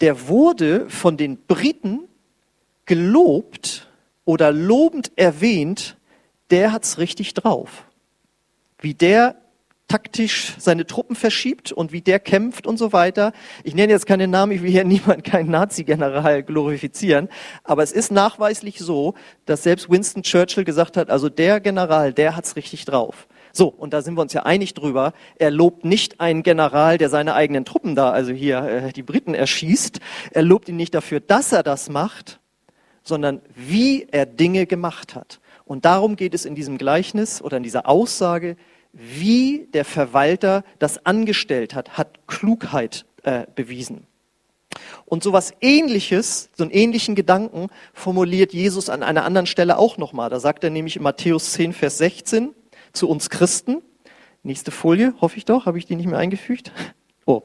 der 0.00 0.28
wurde 0.28 0.88
von 0.88 1.18
den 1.18 1.36
Briten 1.46 2.08
gelobt 2.86 3.86
oder 4.24 4.50
lobend 4.50 5.12
erwähnt, 5.16 5.98
der 6.48 6.72
hat's 6.72 6.96
richtig 6.96 7.34
drauf. 7.34 7.84
Wie 8.78 8.94
der 8.94 9.36
taktisch 9.90 10.54
seine 10.58 10.86
Truppen 10.86 11.16
verschiebt 11.16 11.72
und 11.72 11.90
wie 11.90 12.00
der 12.00 12.20
kämpft 12.20 12.64
und 12.64 12.78
so 12.78 12.92
weiter. 12.92 13.32
Ich 13.64 13.74
nenne 13.74 13.92
jetzt 13.92 14.06
keine 14.06 14.28
Namen, 14.28 14.52
ich 14.52 14.62
will 14.62 14.70
hier 14.70 14.84
niemand 14.96 15.24
keinen 15.24 15.50
Nazi-General 15.50 16.44
glorifizieren, 16.44 17.28
aber 17.64 17.82
es 17.82 17.90
ist 17.90 18.12
nachweislich 18.12 18.78
so, 18.78 19.14
dass 19.46 19.64
selbst 19.64 19.90
Winston 19.90 20.22
Churchill 20.22 20.62
gesagt 20.62 20.96
hat, 20.96 21.10
also 21.10 21.28
der 21.28 21.58
General, 21.58 22.12
der 22.12 22.36
hat's 22.36 22.54
richtig 22.54 22.84
drauf. 22.84 23.26
So, 23.52 23.66
und 23.66 23.92
da 23.92 24.00
sind 24.00 24.14
wir 24.14 24.22
uns 24.22 24.32
ja 24.32 24.44
einig 24.44 24.74
drüber. 24.74 25.12
Er 25.36 25.50
lobt 25.50 25.84
nicht 25.84 26.20
einen 26.20 26.44
General, 26.44 26.96
der 26.96 27.08
seine 27.08 27.34
eigenen 27.34 27.64
Truppen 27.64 27.96
da, 27.96 28.12
also 28.12 28.30
hier 28.30 28.62
äh, 28.62 28.92
die 28.92 29.02
Briten 29.02 29.34
erschießt. 29.34 29.98
Er 30.30 30.42
lobt 30.42 30.68
ihn 30.68 30.76
nicht 30.76 30.94
dafür, 30.94 31.18
dass 31.18 31.50
er 31.50 31.64
das 31.64 31.88
macht, 31.88 32.38
sondern 33.02 33.40
wie 33.56 34.06
er 34.12 34.24
Dinge 34.24 34.66
gemacht 34.66 35.16
hat. 35.16 35.40
Und 35.64 35.84
darum 35.84 36.14
geht 36.14 36.32
es 36.32 36.44
in 36.44 36.54
diesem 36.54 36.78
Gleichnis 36.78 37.42
oder 37.42 37.56
in 37.56 37.64
dieser 37.64 37.88
Aussage, 37.88 38.56
wie 38.92 39.68
der 39.72 39.84
Verwalter 39.84 40.64
das 40.78 41.04
angestellt 41.06 41.74
hat, 41.74 41.96
hat 41.96 42.26
Klugheit 42.26 43.06
äh, 43.22 43.46
bewiesen. 43.54 44.06
Und 45.04 45.22
so 45.22 45.32
was 45.32 45.52
ähnliches, 45.60 46.50
so 46.56 46.64
einen 46.64 46.70
ähnlichen 46.70 47.14
Gedanken 47.14 47.68
formuliert 47.92 48.52
Jesus 48.52 48.88
an 48.88 49.02
einer 49.02 49.24
anderen 49.24 49.46
Stelle 49.46 49.78
auch 49.78 49.98
nochmal. 49.98 50.30
Da 50.30 50.40
sagt 50.40 50.64
er 50.64 50.70
nämlich 50.70 50.96
in 50.96 51.02
Matthäus 51.02 51.52
10, 51.52 51.72
Vers 51.72 51.98
16 51.98 52.54
zu 52.92 53.08
uns 53.08 53.30
Christen. 53.30 53.82
Nächste 54.42 54.70
Folie, 54.70 55.14
hoffe 55.20 55.36
ich 55.36 55.44
doch, 55.44 55.66
habe 55.66 55.78
ich 55.78 55.86
die 55.86 55.96
nicht 55.96 56.06
mehr 56.06 56.18
eingefügt? 56.18 56.72
Oh. 57.26 57.42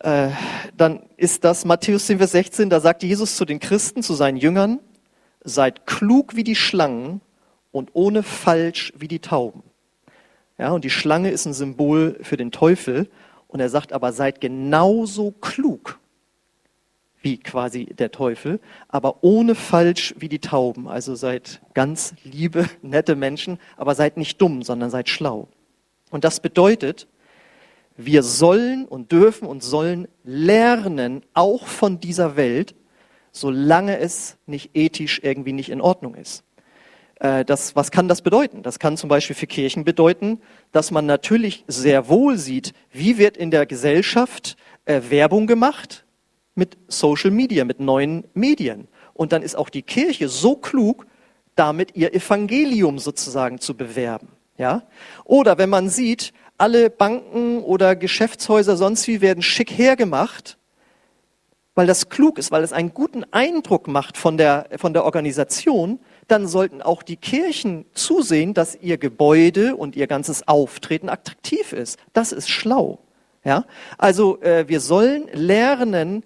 Äh, 0.00 0.30
dann 0.76 1.04
ist 1.16 1.44
das 1.44 1.64
Matthäus 1.64 2.06
10, 2.06 2.18
Vers 2.18 2.32
16, 2.32 2.70
da 2.70 2.80
sagt 2.80 3.02
Jesus 3.02 3.36
zu 3.36 3.44
den 3.44 3.60
Christen, 3.60 4.02
zu 4.02 4.14
seinen 4.14 4.36
Jüngern, 4.36 4.80
seid 5.44 5.86
klug 5.86 6.34
wie 6.34 6.44
die 6.44 6.56
Schlangen 6.56 7.20
und 7.70 7.90
ohne 7.92 8.22
falsch 8.22 8.92
wie 8.96 9.08
die 9.08 9.20
Tauben. 9.20 9.62
Ja, 10.58 10.70
und 10.70 10.84
die 10.84 10.90
Schlange 10.90 11.30
ist 11.30 11.46
ein 11.46 11.54
Symbol 11.54 12.18
für 12.22 12.36
den 12.36 12.52
Teufel. 12.52 13.08
Und 13.48 13.60
er 13.60 13.68
sagt 13.68 13.92
aber, 13.92 14.12
seid 14.12 14.40
genauso 14.40 15.30
klug 15.30 15.98
wie 17.22 17.38
quasi 17.38 17.86
der 17.86 18.10
Teufel, 18.10 18.60
aber 18.88 19.22
ohne 19.22 19.54
falsch 19.54 20.14
wie 20.18 20.28
die 20.28 20.40
Tauben. 20.40 20.88
Also 20.88 21.14
seid 21.14 21.60
ganz 21.72 22.14
liebe, 22.24 22.68
nette 22.82 23.14
Menschen, 23.16 23.58
aber 23.76 23.94
seid 23.94 24.16
nicht 24.16 24.40
dumm, 24.40 24.62
sondern 24.62 24.90
seid 24.90 25.08
schlau. 25.08 25.48
Und 26.10 26.24
das 26.24 26.40
bedeutet, 26.40 27.06
wir 27.96 28.22
sollen 28.22 28.86
und 28.86 29.12
dürfen 29.12 29.46
und 29.46 29.62
sollen 29.62 30.08
lernen, 30.24 31.22
auch 31.34 31.66
von 31.66 32.00
dieser 32.00 32.36
Welt, 32.36 32.74
solange 33.30 33.98
es 33.98 34.36
nicht 34.46 34.70
ethisch 34.74 35.20
irgendwie 35.22 35.52
nicht 35.52 35.70
in 35.70 35.80
Ordnung 35.80 36.14
ist. 36.14 36.44
Äh, 37.22 37.44
das, 37.44 37.76
was 37.76 37.92
kann 37.92 38.08
das 38.08 38.20
bedeuten? 38.20 38.64
Das 38.64 38.80
kann 38.80 38.96
zum 38.96 39.08
Beispiel 39.08 39.36
für 39.36 39.46
Kirchen 39.46 39.84
bedeuten, 39.84 40.40
dass 40.72 40.90
man 40.90 41.06
natürlich 41.06 41.64
sehr 41.68 42.08
wohl 42.08 42.36
sieht, 42.36 42.72
wie 42.90 43.16
wird 43.16 43.36
in 43.36 43.52
der 43.52 43.64
Gesellschaft 43.64 44.56
äh, 44.86 45.00
Werbung 45.08 45.46
gemacht 45.46 46.04
mit 46.56 46.76
Social 46.88 47.30
Media, 47.30 47.64
mit 47.64 47.78
neuen 47.78 48.24
Medien. 48.34 48.88
Und 49.14 49.30
dann 49.32 49.42
ist 49.42 49.54
auch 49.54 49.68
die 49.68 49.82
Kirche 49.82 50.28
so 50.28 50.56
klug, 50.56 51.06
damit 51.54 51.94
ihr 51.94 52.12
Evangelium 52.12 52.98
sozusagen 52.98 53.60
zu 53.60 53.76
bewerben. 53.76 54.28
Ja? 54.58 54.82
Oder 55.24 55.58
wenn 55.58 55.70
man 55.70 55.88
sieht, 55.88 56.32
alle 56.58 56.90
Banken 56.90 57.62
oder 57.62 57.94
Geschäftshäuser 57.94 58.76
sonst 58.76 59.06
wie 59.06 59.20
werden 59.20 59.42
schick 59.42 59.70
hergemacht, 59.70 60.58
weil 61.76 61.86
das 61.86 62.08
klug 62.08 62.38
ist, 62.38 62.50
weil 62.50 62.64
es 62.64 62.72
einen 62.72 62.92
guten 62.92 63.24
Eindruck 63.30 63.86
macht 63.86 64.16
von 64.16 64.36
der, 64.36 64.68
von 64.76 64.92
der 64.92 65.04
Organisation, 65.04 66.00
dann 66.32 66.48
sollten 66.48 66.80
auch 66.80 67.02
die 67.02 67.16
Kirchen 67.16 67.84
zusehen, 67.92 68.54
dass 68.54 68.74
ihr 68.80 68.96
Gebäude 68.96 69.76
und 69.76 69.94
ihr 69.94 70.06
ganzes 70.06 70.48
Auftreten 70.48 71.10
attraktiv 71.10 71.74
ist. 71.74 71.98
Das 72.14 72.32
ist 72.32 72.48
schlau. 72.48 73.00
Ja? 73.44 73.66
Also 73.98 74.40
äh, 74.40 74.66
wir 74.66 74.80
sollen 74.80 75.28
lernen, 75.32 76.24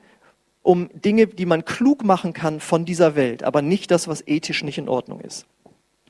um 0.63 0.89
Dinge, 0.93 1.27
die 1.27 1.45
man 1.45 1.65
klug 1.65 2.05
machen 2.05 2.33
kann 2.33 2.61
von 2.61 2.85
dieser 2.85 3.17
Welt, 3.17 3.43
aber 3.43 3.63
nicht 3.63 3.91
das, 3.91 4.07
was 4.07 4.27
ethisch 4.27 4.63
nicht 4.63 4.79
in 4.79 4.89
Ordnung 4.89 5.21
ist. 5.21 5.47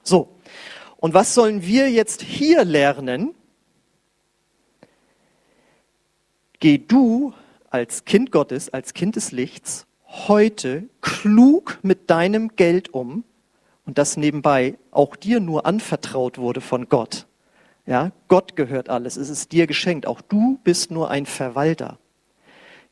So, 0.03 0.29
und 0.99 1.15
was 1.15 1.35
sollen 1.35 1.63
wir 1.63 1.91
jetzt 1.91 2.23
hier 2.23 2.65
lernen? 2.65 3.35
Geh 6.61 6.79
du 6.79 7.33
als 7.71 8.05
Kind 8.05 8.31
Gottes, 8.31 8.69
als 8.69 8.95
Kind 8.95 9.17
des 9.17 9.33
Lichts, 9.33 9.87
heute 10.07 10.89
klug 11.01 11.79
mit 11.83 12.09
deinem 12.11 12.57
Geld 12.57 12.95
um, 12.95 13.25
und 13.87 13.99
das 13.99 14.17
nebenbei 14.17 14.77
auch 14.91 15.17
dir 15.17 15.41
nur 15.41 15.65
anvertraut 15.65 16.39
wurde 16.39 16.61
von 16.61 16.89
Gott. 16.89 17.27
Ja, 17.87 18.11
Gott 18.29 18.57
gehört 18.57 18.91
alles, 18.91 19.17
es 19.17 19.31
ist 19.31 19.53
dir 19.53 19.67
geschenkt, 19.67 20.07
auch 20.07 20.21
du 20.21 20.59
bist 20.65 20.91
nur 20.91 21.09
ein 21.09 21.25
Verwalter. 21.25 21.99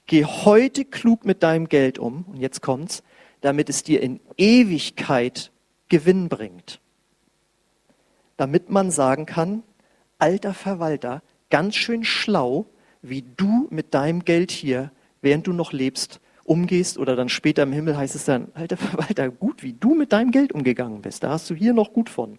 Geh 0.06 0.24
heute 0.24 0.84
klug 0.84 1.24
mit 1.24 1.42
deinem 1.42 1.68
Geld 1.68 1.98
um, 1.98 2.24
und 2.28 2.40
jetzt 2.40 2.62
kommt's, 2.62 3.02
damit 3.40 3.68
es 3.68 3.82
dir 3.82 4.00
in 4.00 4.20
Ewigkeit 4.36 5.50
Gewinn 5.88 6.28
bringt. 6.28 6.80
Damit 8.36 8.70
man 8.70 8.90
sagen 8.90 9.26
kann, 9.26 9.62
alter 10.18 10.54
Verwalter, 10.54 11.22
ganz 11.50 11.74
schön 11.74 12.04
schlau, 12.04 12.66
wie 13.02 13.22
du 13.36 13.66
mit 13.70 13.94
deinem 13.94 14.24
Geld 14.24 14.50
hier, 14.50 14.90
während 15.22 15.46
du 15.46 15.52
noch 15.52 15.72
lebst, 15.72 16.20
umgehst 16.44 16.98
oder 16.98 17.16
dann 17.16 17.28
später 17.28 17.62
im 17.64 17.72
Himmel 17.72 17.96
heißt 17.96 18.14
es 18.14 18.24
dann, 18.24 18.48
alter 18.54 18.76
Verwalter, 18.76 19.30
gut, 19.30 19.62
wie 19.62 19.72
du 19.72 19.94
mit 19.94 20.12
deinem 20.12 20.30
Geld 20.30 20.52
umgegangen 20.52 21.02
bist. 21.02 21.22
Da 21.22 21.30
hast 21.30 21.50
du 21.50 21.54
hier 21.54 21.72
noch 21.72 21.92
gut 21.92 22.08
von. 22.08 22.38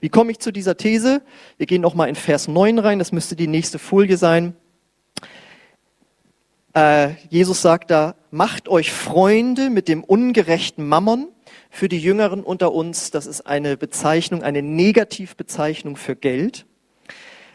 Wie 0.00 0.08
komme 0.08 0.32
ich 0.32 0.38
zu 0.38 0.52
dieser 0.52 0.76
These? 0.76 1.22
Wir 1.56 1.66
gehen 1.66 1.80
noch 1.80 1.94
mal 1.94 2.08
in 2.08 2.14
Vers 2.14 2.48
9 2.48 2.78
rein, 2.78 2.98
das 2.98 3.12
müsste 3.12 3.36
die 3.36 3.46
nächste 3.46 3.78
Folie 3.78 4.16
sein. 4.16 4.54
Äh, 6.74 7.10
Jesus 7.30 7.62
sagt 7.62 7.90
da, 7.90 8.16
macht 8.30 8.68
euch 8.68 8.92
Freunde 8.92 9.70
mit 9.70 9.88
dem 9.88 10.02
ungerechten 10.02 10.86
Mammon. 10.86 11.28
Für 11.70 11.88
die 11.88 11.98
Jüngeren 11.98 12.42
unter 12.42 12.72
uns, 12.72 13.10
das 13.10 13.26
ist 13.26 13.42
eine 13.42 13.76
Bezeichnung, 13.76 14.42
eine 14.42 14.62
Negativbezeichnung 14.62 15.96
für 15.96 16.16
Geld. 16.16 16.66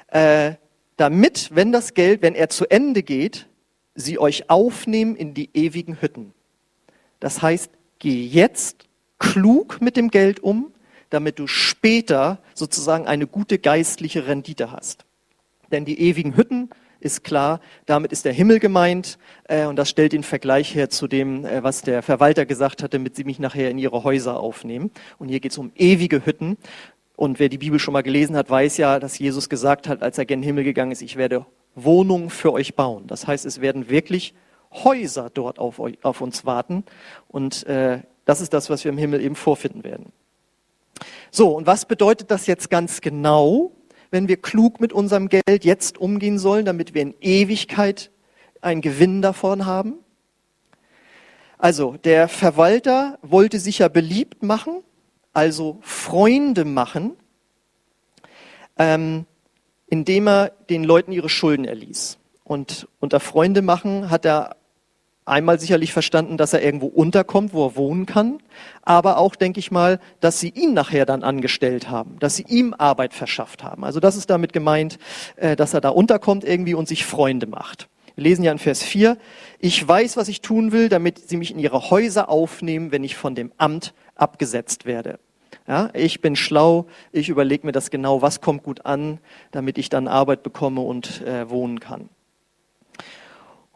Äh, 0.07 0.53
damit, 0.97 1.49
wenn 1.53 1.71
das 1.71 1.93
Geld, 1.93 2.21
wenn 2.21 2.35
er 2.35 2.49
zu 2.49 2.65
Ende 2.69 3.03
geht, 3.03 3.48
sie 3.99 4.19
euch 4.19 4.49
aufnehmen 4.49 5.15
in 5.15 5.33
die 5.33 5.49
ewigen 5.53 6.01
Hütten. 6.01 6.33
Das 7.19 7.41
heißt, 7.41 7.71
geh 7.99 8.25
jetzt 8.25 8.85
klug 9.19 9.81
mit 9.81 9.97
dem 9.97 10.09
Geld 10.09 10.39
um, 10.39 10.71
damit 11.09 11.39
du 11.39 11.47
später 11.47 12.39
sozusagen 12.53 13.07
eine 13.07 13.27
gute 13.27 13.59
geistliche 13.59 14.27
Rendite 14.27 14.71
hast. 14.71 15.05
Denn 15.71 15.85
die 15.85 15.99
ewigen 15.99 16.35
Hütten 16.37 16.69
ist 16.99 17.23
klar, 17.23 17.59
damit 17.85 18.11
ist 18.11 18.25
der 18.25 18.33
Himmel 18.33 18.59
gemeint 18.59 19.17
äh, 19.45 19.65
und 19.65 19.75
das 19.77 19.89
stellt 19.89 20.13
den 20.13 20.23
Vergleich 20.23 20.75
her 20.75 20.89
zu 20.89 21.07
dem, 21.07 21.45
äh, 21.45 21.63
was 21.63 21.81
der 21.81 22.01
Verwalter 22.01 22.45
gesagt 22.45 22.83
hatte, 22.83 22.99
mit 22.99 23.15
sie 23.15 23.23
mich 23.23 23.39
nachher 23.39 23.69
in 23.69 23.77
ihre 23.77 24.03
Häuser 24.03 24.39
aufnehmen. 24.39 24.91
Und 25.17 25.29
hier 25.29 25.39
geht 25.39 25.51
es 25.51 25.57
um 25.57 25.71
ewige 25.75 26.25
Hütten. 26.25 26.57
Und 27.15 27.39
wer 27.39 27.49
die 27.49 27.57
Bibel 27.57 27.79
schon 27.79 27.93
mal 27.93 28.03
gelesen 28.03 28.35
hat, 28.35 28.49
weiß 28.49 28.77
ja, 28.77 28.99
dass 28.99 29.19
Jesus 29.19 29.49
gesagt 29.49 29.87
hat, 29.87 30.01
als 30.01 30.17
er 30.17 30.25
gen 30.25 30.41
Himmel 30.41 30.63
gegangen 30.63 30.91
ist, 30.91 31.01
ich 31.01 31.15
werde 31.15 31.45
Wohnungen 31.75 32.29
für 32.29 32.53
euch 32.53 32.75
bauen. 32.75 33.07
Das 33.07 33.27
heißt, 33.27 33.45
es 33.45 33.61
werden 33.61 33.89
wirklich 33.89 34.33
Häuser 34.71 35.29
dort 35.33 35.59
auf, 35.59 35.79
euch, 35.79 35.97
auf 36.03 36.21
uns 36.21 36.45
warten. 36.45 36.83
Und 37.27 37.65
äh, 37.65 38.01
das 38.25 38.41
ist 38.41 38.53
das, 38.53 38.69
was 38.69 38.83
wir 38.83 38.91
im 38.91 38.97
Himmel 38.97 39.21
eben 39.21 39.35
vorfinden 39.35 39.83
werden. 39.83 40.11
So, 41.31 41.55
und 41.55 41.65
was 41.65 41.85
bedeutet 41.85 42.31
das 42.31 42.47
jetzt 42.47 42.69
ganz 42.69 43.01
genau, 43.01 43.71
wenn 44.11 44.27
wir 44.27 44.37
klug 44.37 44.79
mit 44.79 44.93
unserem 44.93 45.29
Geld 45.29 45.63
jetzt 45.63 45.97
umgehen 45.97 46.39
sollen, 46.39 46.65
damit 46.65 46.93
wir 46.93 47.01
in 47.01 47.15
Ewigkeit 47.21 48.11
einen 48.61 48.81
Gewinn 48.81 49.21
davon 49.21 49.65
haben? 49.65 49.95
Also, 51.57 51.97
der 52.03 52.27
Verwalter 52.27 53.19
wollte 53.21 53.59
sich 53.59 53.79
ja 53.79 53.89
beliebt 53.89 54.43
machen, 54.43 54.81
also 55.33 55.77
Freunde 55.81 56.65
machen. 56.65 57.17
Ähm, 58.77 59.25
indem 59.89 60.27
er 60.27 60.51
den 60.69 60.83
Leuten 60.83 61.11
ihre 61.11 61.29
Schulden 61.29 61.65
erließ. 61.65 62.17
Und 62.43 62.87
unter 62.99 63.19
Freunde 63.19 63.61
machen 63.61 64.09
hat 64.09 64.25
er 64.25 64.55
einmal 65.29 65.59
sicherlich 65.59 65.93
verstanden, 65.93 66.37
dass 66.37 66.53
er 66.53 66.63
irgendwo 66.63 66.87
unterkommt, 66.87 67.53
wo 67.53 67.67
er 67.67 67.75
wohnen 67.75 68.05
kann, 68.05 68.39
aber 68.81 69.17
auch, 69.17 69.35
denke 69.35 69.59
ich 69.59 69.71
mal, 69.71 69.99
dass 70.19 70.39
sie 70.39 70.49
ihn 70.49 70.73
nachher 70.73 71.05
dann 71.05 71.23
angestellt 71.23 71.89
haben, 71.89 72.17
dass 72.19 72.35
sie 72.35 72.45
ihm 72.47 72.73
Arbeit 72.77 73.13
verschafft 73.13 73.63
haben. 73.63 73.83
Also 73.85 73.99
das 73.99 74.17
ist 74.17 74.29
damit 74.29 74.53
gemeint, 74.53 74.97
äh, 75.35 75.55
dass 75.55 75.73
er 75.73 75.81
da 75.81 75.89
unterkommt 75.89 76.43
irgendwie 76.43 76.73
und 76.73 76.87
sich 76.87 77.05
Freunde 77.05 77.45
macht. 77.47 77.87
Wir 78.15 78.23
lesen 78.23 78.43
ja 78.43 78.51
in 78.51 78.59
Vers 78.59 78.83
4, 78.83 79.17
ich 79.59 79.87
weiß, 79.87 80.17
was 80.17 80.27
ich 80.27 80.41
tun 80.41 80.71
will, 80.71 80.89
damit 80.89 81.29
sie 81.29 81.37
mich 81.37 81.51
in 81.51 81.59
ihre 81.59 81.89
Häuser 81.89 82.29
aufnehmen, 82.29 82.91
wenn 82.91 83.03
ich 83.03 83.15
von 83.15 83.35
dem 83.35 83.51
Amt 83.57 83.93
abgesetzt 84.15 84.85
werde. 84.85 85.19
Ja, 85.69 85.91
ich 85.93 86.19
bin 86.19 86.35
schlau, 86.35 86.87
ich 87.11 87.29
überlege 87.29 87.67
mir 87.67 87.71
das 87.71 87.91
genau, 87.91 88.23
was 88.23 88.41
kommt 88.41 88.63
gut 88.63 88.87
an, 88.87 89.19
damit 89.51 89.77
ich 89.77 89.87
dann 89.87 90.07
Arbeit 90.07 90.41
bekomme 90.41 90.81
und 90.81 91.21
äh, 91.21 91.47
wohnen 91.47 91.79
kann. 91.79 92.09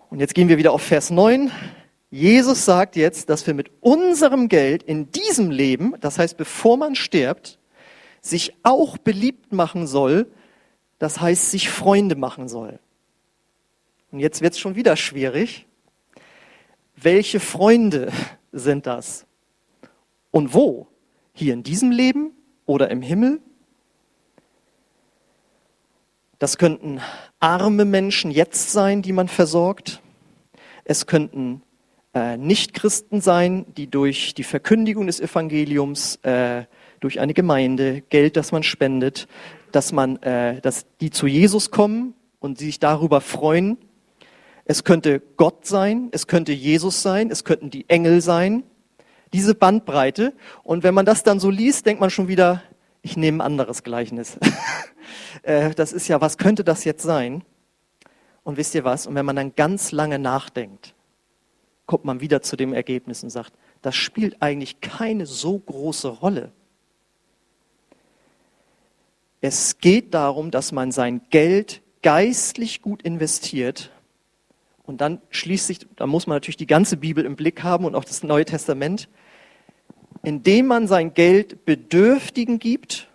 Und 0.10 0.20
jetzt 0.20 0.34
gehen 0.34 0.50
wir 0.50 0.58
wieder 0.58 0.74
auf 0.74 0.82
Vers 0.82 1.12
9. 1.12 1.52
Jesus 2.10 2.66
sagt 2.66 2.96
jetzt, 2.96 3.30
dass 3.30 3.46
wir 3.46 3.54
mit 3.54 3.70
unserem 3.80 4.50
Geld 4.50 4.82
in 4.82 5.12
diesem 5.12 5.52
Leben, 5.52 5.94
das 6.02 6.18
heißt 6.18 6.36
bevor 6.36 6.78
man 6.78 6.96
stirbt, 6.96 7.60
sich 8.22 8.56
auch 8.64 8.98
beliebt 8.98 9.54
machen 9.54 9.86
soll, 9.86 10.26
das 10.98 11.22
heißt 11.22 11.52
sich 11.52 11.70
Freunde 11.70 12.16
machen 12.16 12.48
soll. 12.48 12.80
Und 14.12 14.20
jetzt 14.20 14.42
wird 14.42 14.54
es 14.54 14.60
schon 14.60 14.76
wieder 14.76 14.96
schwierig. 14.96 15.68
Welche 16.96 17.40
Freunde 17.40 18.12
sind 18.52 18.88
das? 18.88 19.28
Und 20.32 20.56
wo? 20.56 20.88
Hier 21.36 21.54
in 21.54 21.63
diesem 21.63 21.90
Leben 21.90 22.32
oder 22.68 22.92
im 22.92 23.02
Himmel? 23.02 23.42
Das 26.38 26.60
könnten 26.60 27.00
arme 27.40 27.86
Menschen 27.86 28.30
jetzt 28.30 28.72
sein, 28.72 29.02
die 29.02 29.13
man 29.13 29.28
versorgt. 29.28 30.02
Es 30.84 31.08
könnten 31.08 31.63
äh, 32.13 32.38
Nichtchristen 32.38 33.20
sein, 33.20 33.66
die 33.75 33.88
durch 33.88 34.36
die 34.36 34.44
Verkündigung 34.44 35.08
des 35.08 35.20
Evangeliums, 35.20 36.18
äh, 36.18 36.66
durch 37.00 37.20
eine 37.20 37.34
Gemeinde, 37.34 38.02
Geld, 38.10 38.38
das 38.38 38.52
man 38.52 38.62
spendet, 38.62 39.28
dass 39.72 39.92
man, 39.92 40.22
äh, 40.22 40.62
dass 40.62 40.86
die 41.02 41.10
zu 41.10 41.25
Jesus 41.25 41.72
kommen 41.72 42.13
und 42.40 42.60
sich 42.60 42.80
darüber 42.80 43.22
freuen. 43.22 43.78
Es 44.66 44.84
könnte 44.84 45.20
Gott 45.38 45.66
sein, 45.66 46.10
es 46.12 46.28
könnte 46.28 46.52
Jesus 46.52 47.02
sein, 47.02 47.32
es 47.32 47.44
könnten 47.44 47.72
die 47.72 47.90
Engel 47.90 48.22
sein. 48.22 48.63
Diese 49.34 49.56
Bandbreite. 49.56 50.34
Und 50.63 50.84
wenn 50.84 50.94
man 50.94 51.06
das 51.06 51.24
dann 51.24 51.40
so 51.40 51.50
liest, 51.50 51.86
denkt 51.86 52.00
man 52.00 52.10
schon 52.10 52.28
wieder, 52.28 52.63
ich 53.02 53.18
nehme 53.18 53.40
ein 53.40 53.46
anderes 53.46 53.84
Gleichnis. 53.84 54.38
Äh, 55.42 55.72
das 55.72 55.92
ist 55.92 56.08
ja, 56.08 56.22
was 56.22 56.38
könnte 56.38 56.63
das 56.63 56.86
jetzt 56.86 57.04
sein? 57.04 57.44
Und 58.44 58.56
wisst 58.56 58.75
ihr 58.75 58.86
was? 58.86 59.08
Und 59.08 59.16
wenn 59.16 59.25
man 59.25 59.36
dann 59.36 59.54
ganz 59.56 59.92
lange 59.92 60.18
nachdenkt, 60.18 60.94
kommt 61.86 62.06
man 62.06 62.22
wieder 62.22 62.42
zu 62.42 62.56
dem 62.56 62.74
Ergebnis 62.74 63.24
und 63.24 63.30
sagt, 63.30 63.52
das 63.82 63.96
spielt 63.96 64.42
eigentlich 64.42 64.80
keine 64.80 65.25
so 65.25 65.60
große 65.60 66.08
Rolle. 66.08 66.52
Es 69.42 69.78
geht 69.80 70.13
darum, 70.13 70.52
dass 70.52 70.72
man 70.72 70.92
sein 70.92 71.22
Geld 71.30 71.82
geistlich 72.02 72.82
gut 72.82 73.02
investiert. 73.02 73.92
Und 74.84 75.02
dann 75.02 75.22
schließt 75.32 75.68
sich, 75.68 75.80
da 75.96 76.08
muss 76.08 76.28
man 76.28 76.38
natürlich 76.38 76.58
die 76.58 76.68
ganze 76.68 76.96
Bibel 76.96 77.25
im 77.25 77.36
Blick 77.36 77.63
haben 77.63 77.86
und 77.86 77.96
auch 77.96 78.06
das 78.06 78.24
Neue 78.24 78.46
Testament, 78.46 79.10
indem 80.24 80.68
man 80.68 80.88
sein 80.88 81.13
Geld 81.13 81.65
Bedürftigen 81.65 82.58
gibt 82.58 83.10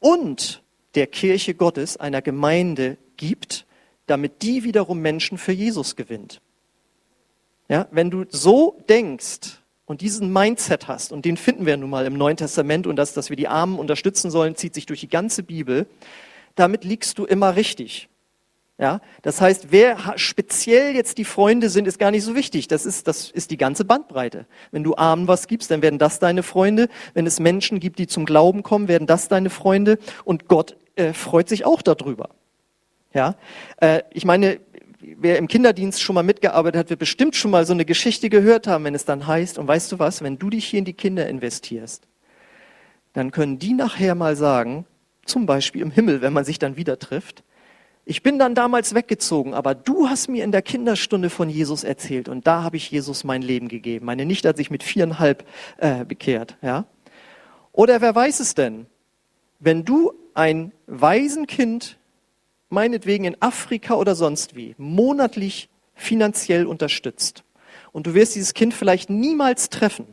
und 0.00 0.62
der 0.94 1.06
Kirche 1.06 1.54
Gottes, 1.54 1.98
einer 1.98 2.22
Gemeinde 2.22 2.96
gibt, 3.16 3.66
damit 4.06 4.42
die 4.42 4.64
wiederum 4.64 5.00
Menschen 5.00 5.36
für 5.36 5.52
Jesus 5.52 5.94
gewinnt. 5.94 6.40
Ja, 7.68 7.86
wenn 7.90 8.10
du 8.10 8.24
so 8.30 8.80
denkst 8.88 9.60
und 9.84 10.00
diesen 10.00 10.32
Mindset 10.32 10.88
hast, 10.88 11.12
und 11.12 11.24
den 11.24 11.36
finden 11.36 11.66
wir 11.66 11.76
nun 11.76 11.90
mal 11.90 12.06
im 12.06 12.14
Neuen 12.14 12.36
Testament, 12.36 12.86
und 12.86 12.96
das, 12.96 13.12
dass 13.12 13.28
wir 13.28 13.36
die 13.36 13.48
Armen 13.48 13.78
unterstützen 13.78 14.30
sollen, 14.30 14.56
zieht 14.56 14.74
sich 14.74 14.86
durch 14.86 15.00
die 15.00 15.08
ganze 15.08 15.42
Bibel, 15.42 15.86
damit 16.54 16.84
liegst 16.84 17.18
du 17.18 17.26
immer 17.26 17.56
richtig. 17.56 18.08
Ja, 18.78 19.00
das 19.22 19.40
heißt, 19.40 19.68
wer 19.70 19.96
speziell 20.16 20.94
jetzt 20.94 21.16
die 21.16 21.24
Freunde 21.24 21.70
sind, 21.70 21.88
ist 21.88 21.98
gar 21.98 22.10
nicht 22.10 22.24
so 22.24 22.34
wichtig. 22.34 22.68
Das 22.68 22.84
ist, 22.84 23.08
das 23.08 23.30
ist 23.30 23.50
die 23.50 23.56
ganze 23.56 23.86
Bandbreite. 23.86 24.44
Wenn 24.70 24.84
du 24.84 24.94
Armen 24.96 25.28
was 25.28 25.46
gibst, 25.46 25.70
dann 25.70 25.80
werden 25.80 25.98
das 25.98 26.18
deine 26.18 26.42
Freunde. 26.42 26.88
Wenn 27.14 27.26
es 27.26 27.40
Menschen 27.40 27.80
gibt, 27.80 27.98
die 27.98 28.06
zum 28.06 28.26
Glauben 28.26 28.62
kommen, 28.62 28.86
werden 28.86 29.06
das 29.06 29.28
deine 29.28 29.48
Freunde. 29.48 29.98
Und 30.24 30.46
Gott 30.46 30.76
äh, 30.94 31.14
freut 31.14 31.48
sich 31.48 31.64
auch 31.64 31.80
darüber. 31.80 32.28
Ja, 33.14 33.36
äh, 33.80 34.02
ich 34.12 34.26
meine, 34.26 34.60
wer 35.00 35.38
im 35.38 35.48
Kinderdienst 35.48 36.02
schon 36.02 36.14
mal 36.14 36.22
mitgearbeitet 36.22 36.78
hat, 36.78 36.90
wird 36.90 37.00
bestimmt 37.00 37.34
schon 37.34 37.50
mal 37.50 37.64
so 37.64 37.72
eine 37.72 37.86
Geschichte 37.86 38.28
gehört 38.28 38.66
haben, 38.66 38.84
wenn 38.84 38.94
es 38.94 39.06
dann 39.06 39.26
heißt, 39.26 39.58
und 39.58 39.66
weißt 39.66 39.92
du 39.92 39.98
was, 39.98 40.22
wenn 40.22 40.38
du 40.38 40.50
dich 40.50 40.66
hier 40.66 40.80
in 40.80 40.84
die 40.84 40.92
Kinder 40.92 41.26
investierst, 41.26 42.06
dann 43.14 43.30
können 43.30 43.58
die 43.58 43.72
nachher 43.72 44.14
mal 44.14 44.36
sagen, 44.36 44.84
zum 45.24 45.46
Beispiel 45.46 45.80
im 45.80 45.90
Himmel, 45.90 46.20
wenn 46.20 46.34
man 46.34 46.44
sich 46.44 46.58
dann 46.58 46.76
wieder 46.76 46.98
trifft, 46.98 47.42
ich 48.08 48.22
bin 48.22 48.38
dann 48.38 48.54
damals 48.54 48.94
weggezogen, 48.94 49.52
aber 49.52 49.74
du 49.74 50.08
hast 50.08 50.28
mir 50.28 50.44
in 50.44 50.52
der 50.52 50.62
Kinderstunde 50.62 51.28
von 51.28 51.50
Jesus 51.50 51.82
erzählt 51.82 52.28
und 52.28 52.46
da 52.46 52.62
habe 52.62 52.76
ich 52.76 52.88
Jesus 52.88 53.24
mein 53.24 53.42
Leben 53.42 53.66
gegeben. 53.66 54.06
Meine 54.06 54.24
Nichte 54.24 54.48
hat 54.48 54.56
sich 54.56 54.70
mit 54.70 54.84
viereinhalb 54.84 55.44
äh, 55.78 56.04
bekehrt. 56.04 56.56
Ja? 56.62 56.86
Oder 57.72 58.00
wer 58.00 58.14
weiß 58.14 58.38
es 58.38 58.54
denn? 58.54 58.86
Wenn 59.58 59.84
du 59.84 60.12
ein 60.34 60.70
Waisenkind, 60.86 61.98
meinetwegen 62.68 63.24
in 63.24 63.42
Afrika 63.42 63.94
oder 63.94 64.14
sonst 64.14 64.54
wie, 64.54 64.76
monatlich 64.78 65.68
finanziell 65.96 66.66
unterstützt 66.66 67.42
und 67.90 68.06
du 68.06 68.14
wirst 68.14 68.36
dieses 68.36 68.54
Kind 68.54 68.72
vielleicht 68.72 69.10
niemals 69.10 69.68
treffen, 69.68 70.06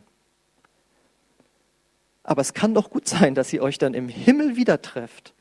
aber 2.24 2.40
es 2.40 2.54
kann 2.54 2.74
doch 2.74 2.90
gut 2.90 3.06
sein, 3.06 3.36
dass 3.36 3.52
ihr 3.52 3.62
euch 3.62 3.78
dann 3.78 3.94
im 3.94 4.08
Himmel 4.08 4.56
wieder 4.56 4.82
trefft 4.82 5.32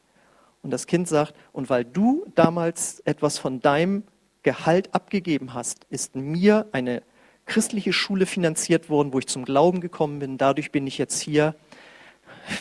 und 0.63 0.71
das 0.71 0.87
Kind 0.87 1.07
sagt, 1.07 1.35
und 1.51 1.69
weil 1.69 1.85
du 1.85 2.25
damals 2.35 3.01
etwas 3.01 3.37
von 3.37 3.59
deinem 3.59 4.03
Gehalt 4.41 4.93
abgegeben 4.95 5.53
hast, 5.53 5.85
ist 5.89 6.15
mir 6.15 6.67
eine 6.71 7.03
christliche 7.45 7.93
Schule 7.93 8.25
finanziert 8.25 8.89
worden, 8.89 9.13
wo 9.13 9.19
ich 9.19 9.27
zum 9.27 9.45
Glauben 9.45 9.81
gekommen 9.81 10.19
bin. 10.19 10.37
Dadurch 10.37 10.71
bin 10.71 10.87
ich 10.87 10.97
jetzt 10.97 11.21
hier. 11.21 11.55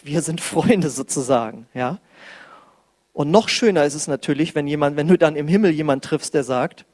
Wir 0.03 0.23
sind 0.23 0.41
Freunde 0.41 0.91
sozusagen, 0.91 1.67
ja. 1.75 1.99
Und 3.13 3.31
noch 3.31 3.49
schöner 3.49 3.85
ist 3.85 3.95
es 3.95 4.09
natürlich, 4.09 4.55
wenn 4.55 4.67
jemand, 4.67 4.97
wenn 4.97 5.09
du 5.09 5.19
dann 5.19 5.37
im 5.37 5.47
Himmel 5.47 5.71
jemand 5.71 6.05
triffst, 6.05 6.35
der 6.35 6.45
sagt, 6.45 6.87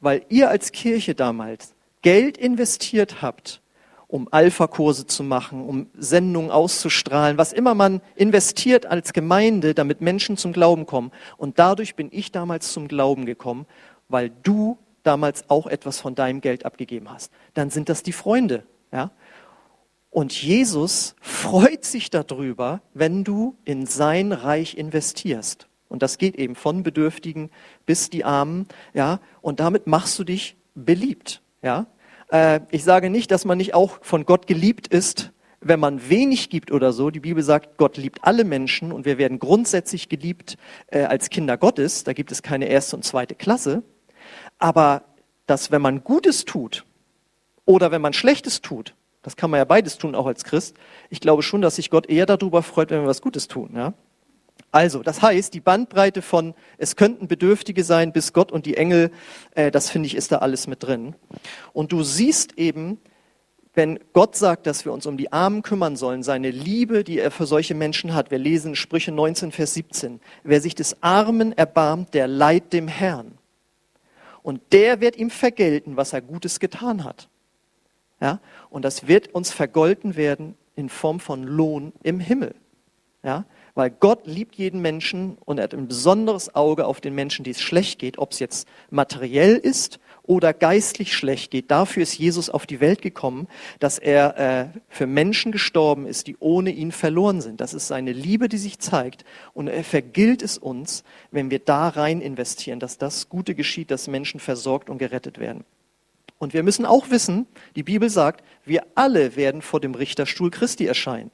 weil 0.00 0.24
ihr 0.28 0.48
als 0.48 0.72
Kirche 0.72 1.14
damals 1.14 1.74
Geld 2.02 2.38
investiert 2.38 3.20
habt, 3.20 3.60
um 4.08 4.28
Alpha-Kurse 4.30 5.06
zu 5.06 5.24
machen, 5.24 5.64
um 5.64 5.88
Sendungen 5.96 6.50
auszustrahlen, 6.50 7.38
was 7.38 7.52
immer 7.52 7.74
man 7.74 8.00
investiert 8.14 8.86
als 8.86 9.12
Gemeinde, 9.12 9.74
damit 9.74 10.00
Menschen 10.00 10.36
zum 10.36 10.52
Glauben 10.52 10.86
kommen. 10.86 11.10
Und 11.36 11.58
dadurch 11.58 11.96
bin 11.96 12.08
ich 12.12 12.30
damals 12.30 12.72
zum 12.72 12.88
Glauben 12.88 13.26
gekommen, 13.26 13.66
weil 14.08 14.30
du 14.42 14.78
damals 15.02 15.48
auch 15.50 15.66
etwas 15.66 16.00
von 16.00 16.14
deinem 16.14 16.40
Geld 16.40 16.64
abgegeben 16.64 17.10
hast. 17.10 17.32
Dann 17.54 17.70
sind 17.70 17.88
das 17.88 18.02
die 18.02 18.12
Freunde, 18.12 18.64
ja. 18.92 19.10
Und 20.10 20.32
Jesus 20.32 21.14
freut 21.20 21.84
sich 21.84 22.08
darüber, 22.08 22.80
wenn 22.94 23.22
du 23.22 23.54
in 23.64 23.84
sein 23.84 24.32
Reich 24.32 24.78
investierst. 24.78 25.68
Und 25.88 26.02
das 26.02 26.16
geht 26.16 26.36
eben 26.36 26.54
von 26.54 26.82
Bedürftigen 26.82 27.50
bis 27.84 28.08
die 28.08 28.24
Armen, 28.24 28.66
ja. 28.94 29.20
Und 29.42 29.60
damit 29.60 29.86
machst 29.86 30.18
du 30.18 30.24
dich 30.24 30.56
beliebt, 30.74 31.42
ja. 31.62 31.86
Äh, 32.30 32.60
ich 32.70 32.84
sage 32.84 33.10
nicht, 33.10 33.30
dass 33.30 33.44
man 33.44 33.58
nicht 33.58 33.74
auch 33.74 33.98
von 34.02 34.24
Gott 34.24 34.46
geliebt 34.46 34.88
ist, 34.88 35.32
wenn 35.60 35.80
man 35.80 36.08
wenig 36.08 36.50
gibt 36.50 36.70
oder 36.70 36.92
so. 36.92 37.10
Die 37.10 37.20
Bibel 37.20 37.42
sagt, 37.42 37.76
Gott 37.76 37.96
liebt 37.96 38.20
alle 38.22 38.44
Menschen 38.44 38.92
und 38.92 39.04
wir 39.04 39.18
werden 39.18 39.38
grundsätzlich 39.38 40.08
geliebt 40.08 40.56
äh, 40.88 41.02
als 41.02 41.30
Kinder 41.30 41.56
Gottes. 41.56 42.04
Da 42.04 42.12
gibt 42.12 42.32
es 42.32 42.42
keine 42.42 42.66
erste 42.66 42.96
und 42.96 43.04
zweite 43.04 43.34
Klasse. 43.34 43.82
Aber 44.58 45.02
dass, 45.46 45.70
wenn 45.70 45.82
man 45.82 46.04
Gutes 46.04 46.44
tut 46.44 46.84
oder 47.64 47.90
wenn 47.90 48.02
man 48.02 48.12
Schlechtes 48.12 48.60
tut, 48.60 48.94
das 49.22 49.36
kann 49.36 49.50
man 49.50 49.58
ja 49.58 49.64
beides 49.64 49.98
tun, 49.98 50.14
auch 50.14 50.26
als 50.26 50.44
Christ. 50.44 50.76
Ich 51.10 51.20
glaube 51.20 51.42
schon, 51.42 51.60
dass 51.60 51.76
sich 51.76 51.90
Gott 51.90 52.08
eher 52.08 52.26
darüber 52.26 52.62
freut, 52.62 52.90
wenn 52.90 53.00
wir 53.00 53.08
was 53.08 53.22
Gutes 53.22 53.48
tun. 53.48 53.70
Ja? 53.74 53.92
Also, 54.72 55.02
das 55.02 55.22
heißt, 55.22 55.54
die 55.54 55.60
Bandbreite 55.60 56.22
von 56.22 56.54
es 56.76 56.96
könnten 56.96 57.28
Bedürftige 57.28 57.84
sein 57.84 58.12
bis 58.12 58.32
Gott 58.32 58.52
und 58.52 58.66
die 58.66 58.76
Engel, 58.76 59.10
äh, 59.54 59.70
das 59.70 59.90
finde 59.90 60.06
ich, 60.06 60.14
ist 60.14 60.32
da 60.32 60.38
alles 60.38 60.66
mit 60.66 60.82
drin. 60.82 61.14
Und 61.72 61.92
du 61.92 62.02
siehst 62.02 62.58
eben, 62.58 62.98
wenn 63.76 64.00
Gott 64.12 64.36
sagt, 64.36 64.66
dass 64.66 64.84
wir 64.84 64.92
uns 64.92 65.06
um 65.06 65.16
die 65.16 65.32
Armen 65.32 65.62
kümmern 65.62 65.96
sollen, 65.96 66.22
seine 66.22 66.50
Liebe, 66.50 67.04
die 67.04 67.18
er 67.18 67.30
für 67.30 67.46
solche 67.46 67.74
Menschen 67.74 68.14
hat. 68.14 68.30
Wir 68.30 68.38
lesen 68.38 68.74
Sprüche 68.74 69.12
19, 69.12 69.52
Vers 69.52 69.74
17. 69.74 70.20
Wer 70.44 70.60
sich 70.62 70.74
des 70.74 71.02
Armen 71.02 71.52
erbarmt, 71.52 72.14
der 72.14 72.26
leiht 72.26 72.72
dem 72.72 72.88
Herrn. 72.88 73.38
Und 74.42 74.62
der 74.72 75.00
wird 75.00 75.16
ihm 75.16 75.28
vergelten, 75.28 75.96
was 75.96 76.12
er 76.12 76.22
Gutes 76.22 76.58
getan 76.58 77.04
hat. 77.04 77.28
Ja? 78.20 78.40
Und 78.70 78.84
das 78.84 79.08
wird 79.08 79.34
uns 79.34 79.52
vergolten 79.52 80.16
werden 80.16 80.56
in 80.74 80.88
Form 80.88 81.20
von 81.20 81.42
Lohn 81.42 81.92
im 82.02 82.18
Himmel. 82.20 82.54
Ja? 83.22 83.44
Weil 83.76 83.90
Gott 83.90 84.26
liebt 84.26 84.56
jeden 84.56 84.80
Menschen 84.80 85.36
und 85.44 85.58
er 85.58 85.64
hat 85.64 85.74
ein 85.74 85.86
besonderes 85.86 86.54
Auge 86.54 86.86
auf 86.86 87.02
den 87.02 87.14
Menschen, 87.14 87.44
die 87.44 87.50
es 87.50 87.60
schlecht 87.60 87.98
geht, 87.98 88.18
ob 88.18 88.32
es 88.32 88.38
jetzt 88.38 88.66
materiell 88.90 89.54
ist 89.54 90.00
oder 90.22 90.54
geistlich 90.54 91.14
schlecht 91.14 91.50
geht. 91.50 91.70
Dafür 91.70 92.02
ist 92.02 92.18
Jesus 92.18 92.48
auf 92.48 92.66
die 92.66 92.80
Welt 92.80 93.02
gekommen, 93.02 93.48
dass 93.78 93.98
er 93.98 94.38
äh, 94.38 94.78
für 94.88 95.06
Menschen 95.06 95.52
gestorben 95.52 96.06
ist, 96.06 96.26
die 96.26 96.36
ohne 96.40 96.70
ihn 96.70 96.90
verloren 96.90 97.42
sind. 97.42 97.60
Das 97.60 97.74
ist 97.74 97.86
seine 97.86 98.12
Liebe, 98.12 98.48
die 98.48 98.56
sich 98.56 98.78
zeigt 98.78 99.26
und 99.52 99.68
er 99.68 99.84
vergilt 99.84 100.42
es 100.42 100.56
uns, 100.56 101.04
wenn 101.30 101.50
wir 101.50 101.58
da 101.58 101.88
rein 101.88 102.22
investieren, 102.22 102.80
dass 102.80 102.96
das 102.96 103.28
Gute 103.28 103.54
geschieht, 103.54 103.90
dass 103.90 104.08
Menschen 104.08 104.40
versorgt 104.40 104.88
und 104.88 104.96
gerettet 104.96 105.38
werden. 105.38 105.64
Und 106.38 106.54
wir 106.54 106.62
müssen 106.62 106.86
auch 106.86 107.10
wissen, 107.10 107.46
die 107.76 107.82
Bibel 107.82 108.08
sagt, 108.08 108.42
wir 108.64 108.86
alle 108.94 109.36
werden 109.36 109.60
vor 109.60 109.80
dem 109.80 109.94
Richterstuhl 109.94 110.50
Christi 110.50 110.86
erscheinen. 110.86 111.30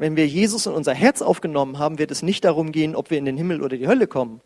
Wenn 0.00 0.16
wir 0.16 0.26
Jesus 0.26 0.64
in 0.64 0.72
unser 0.72 0.94
Herz 0.94 1.20
aufgenommen 1.20 1.78
haben, 1.78 1.98
wird 1.98 2.10
es 2.10 2.22
nicht 2.22 2.46
darum 2.46 2.72
gehen, 2.72 2.96
ob 2.96 3.10
wir 3.10 3.18
in 3.18 3.26
den 3.26 3.36
Himmel 3.36 3.60
oder 3.60 3.76
die 3.76 3.86
Hölle 3.86 4.06
kommen. 4.06 4.40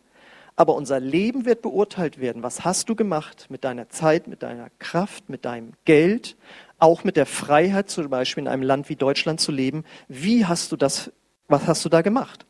Aber 0.57 0.75
unser 0.75 0.99
Leben 0.99 1.45
wird 1.45 1.61
beurteilt 1.61 2.19
werden. 2.19 2.43
Was 2.43 2.65
hast 2.65 2.89
du 2.89 2.95
gemacht 2.95 3.45
mit 3.47 3.63
deiner 3.63 3.87
Zeit, 3.87 4.27
mit 4.27 4.43
deiner 4.43 4.69
Kraft, 4.79 5.29
mit 5.29 5.45
deinem 5.45 5.71
Geld, 5.85 6.35
auch 6.77 7.05
mit 7.05 7.15
der 7.15 7.25
Freiheit, 7.25 7.89
zum 7.89 8.09
Beispiel 8.09 8.43
in 8.43 8.47
einem 8.49 8.63
Land 8.63 8.89
wie 8.89 8.97
Deutschland 8.97 9.39
zu 9.39 9.53
leben? 9.53 9.85
Wie 10.09 10.45
hast 10.45 10.73
du 10.73 10.75
das, 10.75 11.13
was 11.47 11.65
hast 11.67 11.85
du 11.85 11.89
da 11.89 12.01
gemacht? 12.01 12.45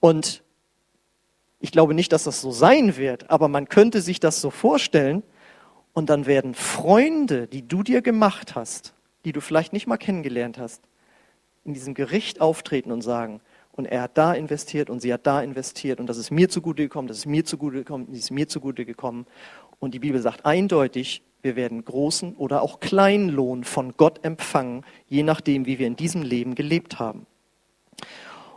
Und 0.00 0.42
ich 1.60 1.70
glaube 1.70 1.94
nicht, 1.94 2.10
dass 2.10 2.24
das 2.24 2.40
so 2.40 2.50
sein 2.50 2.96
wird, 2.96 3.30
aber 3.30 3.46
man 3.46 3.68
könnte 3.68 4.00
sich 4.00 4.18
das 4.18 4.40
so 4.40 4.50
vorstellen. 4.50 5.22
Und 5.92 6.10
dann 6.10 6.26
werden 6.26 6.54
Freunde, 6.54 7.46
die 7.46 7.68
du 7.68 7.84
dir 7.84 8.02
gemacht 8.02 8.56
hast, 8.56 8.94
die 9.24 9.30
du 9.30 9.40
vielleicht 9.40 9.72
nicht 9.72 9.86
mal 9.86 9.96
kennengelernt 9.96 10.58
hast, 10.58 10.82
in 11.64 11.74
diesem 11.74 11.94
Gericht 11.94 12.40
auftreten 12.40 12.92
und 12.92 13.02
sagen, 13.02 13.40
und 13.72 13.86
er 13.86 14.02
hat 14.02 14.18
da 14.18 14.32
investiert 14.32 14.90
und 14.90 15.00
sie 15.00 15.12
hat 15.12 15.26
da 15.26 15.42
investiert 15.42 16.00
und 16.00 16.06
das 16.06 16.18
ist 16.18 16.30
mir 16.30 16.48
zugute 16.48 16.82
gekommen, 16.82 17.08
das 17.08 17.18
ist 17.18 17.26
mir 17.26 17.44
zugute 17.44 17.78
gekommen, 17.78 18.06
das 18.10 18.18
ist 18.18 18.30
mir 18.30 18.48
zugute 18.48 18.84
gekommen. 18.84 19.26
Und 19.78 19.94
die 19.94 19.98
Bibel 19.98 20.20
sagt 20.20 20.44
eindeutig, 20.44 21.22
wir 21.42 21.56
werden 21.56 21.84
großen 21.84 22.34
oder 22.34 22.62
auch 22.62 22.80
kleinen 22.80 23.30
Lohn 23.30 23.64
von 23.64 23.94
Gott 23.96 24.24
empfangen, 24.24 24.84
je 25.08 25.22
nachdem, 25.22 25.64
wie 25.64 25.78
wir 25.78 25.86
in 25.86 25.96
diesem 25.96 26.22
Leben 26.22 26.54
gelebt 26.54 26.98
haben. 26.98 27.26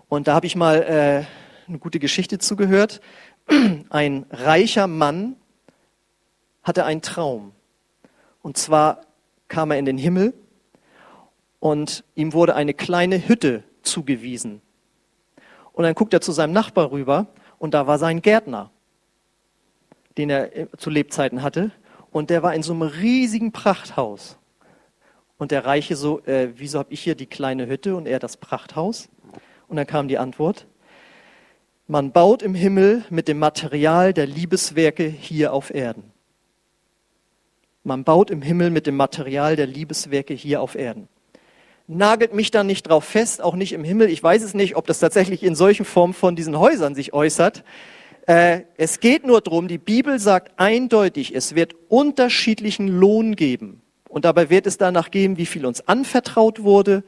Und 0.09 0.27
da 0.27 0.33
habe 0.33 0.45
ich 0.45 0.55
mal 0.55 0.83
äh, 0.83 1.69
eine 1.69 1.79
gute 1.79 1.99
Geschichte 1.99 2.39
zugehört. 2.39 3.01
Ein 3.89 4.25
reicher 4.29 4.87
Mann 4.87 5.35
hatte 6.61 6.85
einen 6.85 7.01
Traum. 7.01 7.51
Und 8.41 8.57
zwar 8.57 9.01
kam 9.47 9.71
er 9.71 9.77
in 9.77 9.85
den 9.85 9.97
Himmel 9.97 10.33
und 11.63 12.03
ihm 12.15 12.33
wurde 12.33 12.55
eine 12.55 12.73
kleine 12.73 13.25
Hütte 13.25 13.63
zugewiesen. 13.83 14.61
Und 15.71 15.85
dann 15.85 15.95
guckt 15.95 16.13
er 16.13 16.19
zu 16.19 16.33
seinem 16.33 16.51
Nachbar 16.51 16.91
rüber 16.91 17.27
und 17.57 17.73
da 17.73 17.87
war 17.87 17.97
sein 17.97 18.21
Gärtner, 18.21 18.69
den 20.17 20.29
er 20.29 20.57
äh, 20.57 20.67
zu 20.75 20.89
Lebzeiten 20.89 21.41
hatte. 21.41 21.71
Und 22.11 22.29
der 22.29 22.43
war 22.43 22.53
in 22.53 22.63
so 22.63 22.73
einem 22.73 22.81
riesigen 22.81 23.53
Prachthaus. 23.53 24.37
Und 25.37 25.51
der 25.51 25.63
Reiche 25.63 25.95
so, 25.95 26.19
äh, 26.25 26.49
wieso 26.53 26.79
habe 26.79 26.91
ich 26.91 26.99
hier 26.99 27.15
die 27.15 27.27
kleine 27.27 27.65
Hütte 27.65 27.95
und 27.95 28.07
er 28.07 28.19
das 28.19 28.35
Prachthaus? 28.35 29.07
Und 29.69 29.77
dann 29.77 29.87
kam 29.87 30.09
die 30.09 30.17
Antwort, 30.17 30.67
man 31.87 32.11
baut 32.11 32.41
im 32.41 32.55
Himmel 32.55 33.05
mit 33.09 33.29
dem 33.29 33.39
Material 33.39 34.11
der 34.11 34.27
Liebeswerke 34.27 35.05
hier 35.05 35.53
auf 35.53 35.73
Erden. 35.73 36.11
Man 37.85 38.03
baut 38.03 38.31
im 38.31 38.41
Himmel 38.41 38.69
mit 38.69 38.85
dem 38.85 38.97
Material 38.97 39.55
der 39.55 39.67
Liebeswerke 39.67 40.33
hier 40.33 40.61
auf 40.61 40.75
Erden. 40.75 41.07
Nagelt 41.87 42.33
mich 42.33 42.49
da 42.49 42.63
nicht 42.63 42.83
drauf 42.83 43.03
fest, 43.03 43.41
auch 43.41 43.55
nicht 43.55 43.73
im 43.73 43.83
Himmel. 43.83 44.09
Ich 44.09 44.23
weiß 44.23 44.41
es 44.43 44.53
nicht, 44.53 44.75
ob 44.75 44.87
das 44.87 44.99
tatsächlich 44.99 45.43
in 45.43 45.55
solchen 45.55 45.85
Formen 45.85 46.13
von 46.13 46.35
diesen 46.35 46.57
Häusern 46.57 46.95
sich 46.95 47.13
äußert. 47.13 47.63
Äh, 48.25 48.61
es 48.77 49.01
geht 49.01 49.25
nur 49.25 49.41
darum, 49.41 49.67
die 49.67 49.77
Bibel 49.77 50.17
sagt 50.17 50.53
eindeutig, 50.57 51.35
es 51.35 51.55
wird 51.55 51.75
unterschiedlichen 51.89 52.87
Lohn 52.87 53.35
geben. 53.35 53.81
Und 54.07 54.25
dabei 54.25 54.49
wird 54.49 54.67
es 54.67 54.77
danach 54.77 55.09
geben, 55.11 55.37
wie 55.37 55.47
viel 55.47 55.65
uns 55.65 55.87
anvertraut 55.87 56.63
wurde. 56.63 57.03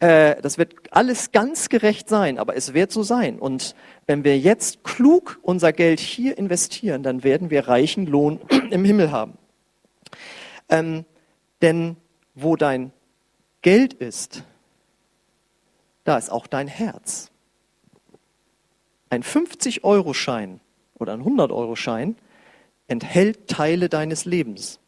Äh, 0.00 0.42
das 0.42 0.58
wird 0.58 0.74
alles 0.90 1.32
ganz 1.32 1.68
gerecht 1.68 2.08
sein, 2.08 2.38
aber 2.38 2.56
es 2.56 2.74
wird 2.74 2.90
so 2.90 3.04
sein. 3.04 3.38
Und 3.38 3.76
wenn 4.06 4.24
wir 4.24 4.36
jetzt 4.38 4.82
klug 4.82 5.38
unser 5.40 5.72
Geld 5.72 6.00
hier 6.00 6.36
investieren, 6.36 7.02
dann 7.02 7.22
werden 7.22 7.50
wir 7.50 7.68
reichen 7.68 8.06
Lohn 8.06 8.40
im 8.70 8.84
Himmel 8.84 9.10
haben. 9.12 9.38
Ähm, 10.68 11.04
denn 11.62 11.96
wo 12.34 12.56
dein 12.56 12.92
Geld 13.68 13.92
ist, 13.92 14.44
da 16.04 16.16
ist 16.16 16.30
auch 16.30 16.46
dein 16.46 16.68
Herz. 16.68 17.30
Ein 19.10 19.22
50-Euro-Schein 19.22 20.60
oder 20.94 21.12
ein 21.12 21.22
100-Euro-Schein 21.22 22.16
enthält 22.86 23.46
Teile 23.46 23.90
deines 23.90 24.24
Lebens. 24.24 24.80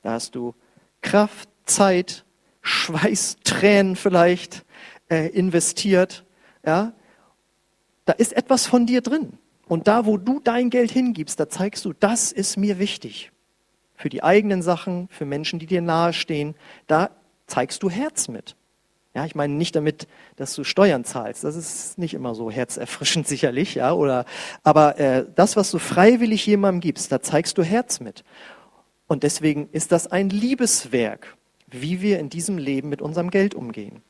Da 0.00 0.12
hast 0.12 0.34
du 0.34 0.54
Kraft, 1.02 1.50
Zeit, 1.66 2.24
Schweiß, 2.62 3.36
Tränen 3.44 3.96
vielleicht 3.96 4.64
äh, 5.10 5.28
investiert. 5.28 6.24
Ja? 6.64 6.94
Da 8.06 8.14
ist 8.14 8.32
etwas 8.32 8.64
von 8.64 8.86
dir 8.86 9.02
drin. 9.02 9.36
Und 9.68 9.88
da, 9.88 10.06
wo 10.06 10.16
du 10.16 10.40
dein 10.40 10.70
Geld 10.70 10.90
hingibst, 10.90 11.38
da 11.38 11.50
zeigst 11.50 11.84
du, 11.84 11.92
das 11.92 12.32
ist 12.32 12.56
mir 12.56 12.78
wichtig 12.78 13.30
für 13.94 14.08
die 14.08 14.22
eigenen 14.22 14.62
Sachen, 14.62 15.08
für 15.10 15.26
Menschen, 15.26 15.58
die 15.58 15.66
dir 15.66 15.82
nahestehen, 15.82 16.54
da 16.86 17.10
zeigst 17.50 17.82
du 17.82 17.90
Herz 17.90 18.28
mit. 18.28 18.56
Ja, 19.14 19.26
ich 19.26 19.34
meine 19.34 19.54
nicht 19.54 19.74
damit, 19.74 20.06
dass 20.36 20.54
du 20.54 20.62
Steuern 20.62 21.04
zahlst. 21.04 21.42
Das 21.42 21.56
ist 21.56 21.98
nicht 21.98 22.14
immer 22.14 22.34
so 22.34 22.50
herzerfrischend 22.50 23.26
sicherlich, 23.28 23.74
ja. 23.74 23.92
Oder, 23.92 24.24
aber 24.62 24.98
äh, 24.98 25.26
das, 25.34 25.56
was 25.56 25.70
du 25.70 25.78
freiwillig 25.78 26.46
jemandem 26.46 26.80
gibst, 26.80 27.10
da 27.10 27.20
zeigst 27.20 27.58
du 27.58 27.62
Herz 27.62 28.00
mit. 28.00 28.24
Und 29.08 29.24
deswegen 29.24 29.68
ist 29.72 29.90
das 29.90 30.06
ein 30.06 30.30
Liebeswerk, 30.30 31.36
wie 31.66 32.00
wir 32.00 32.20
in 32.20 32.30
diesem 32.30 32.56
Leben 32.56 32.88
mit 32.88 33.02
unserem 33.02 33.30
Geld 33.30 33.56
umgehen. 33.56 34.02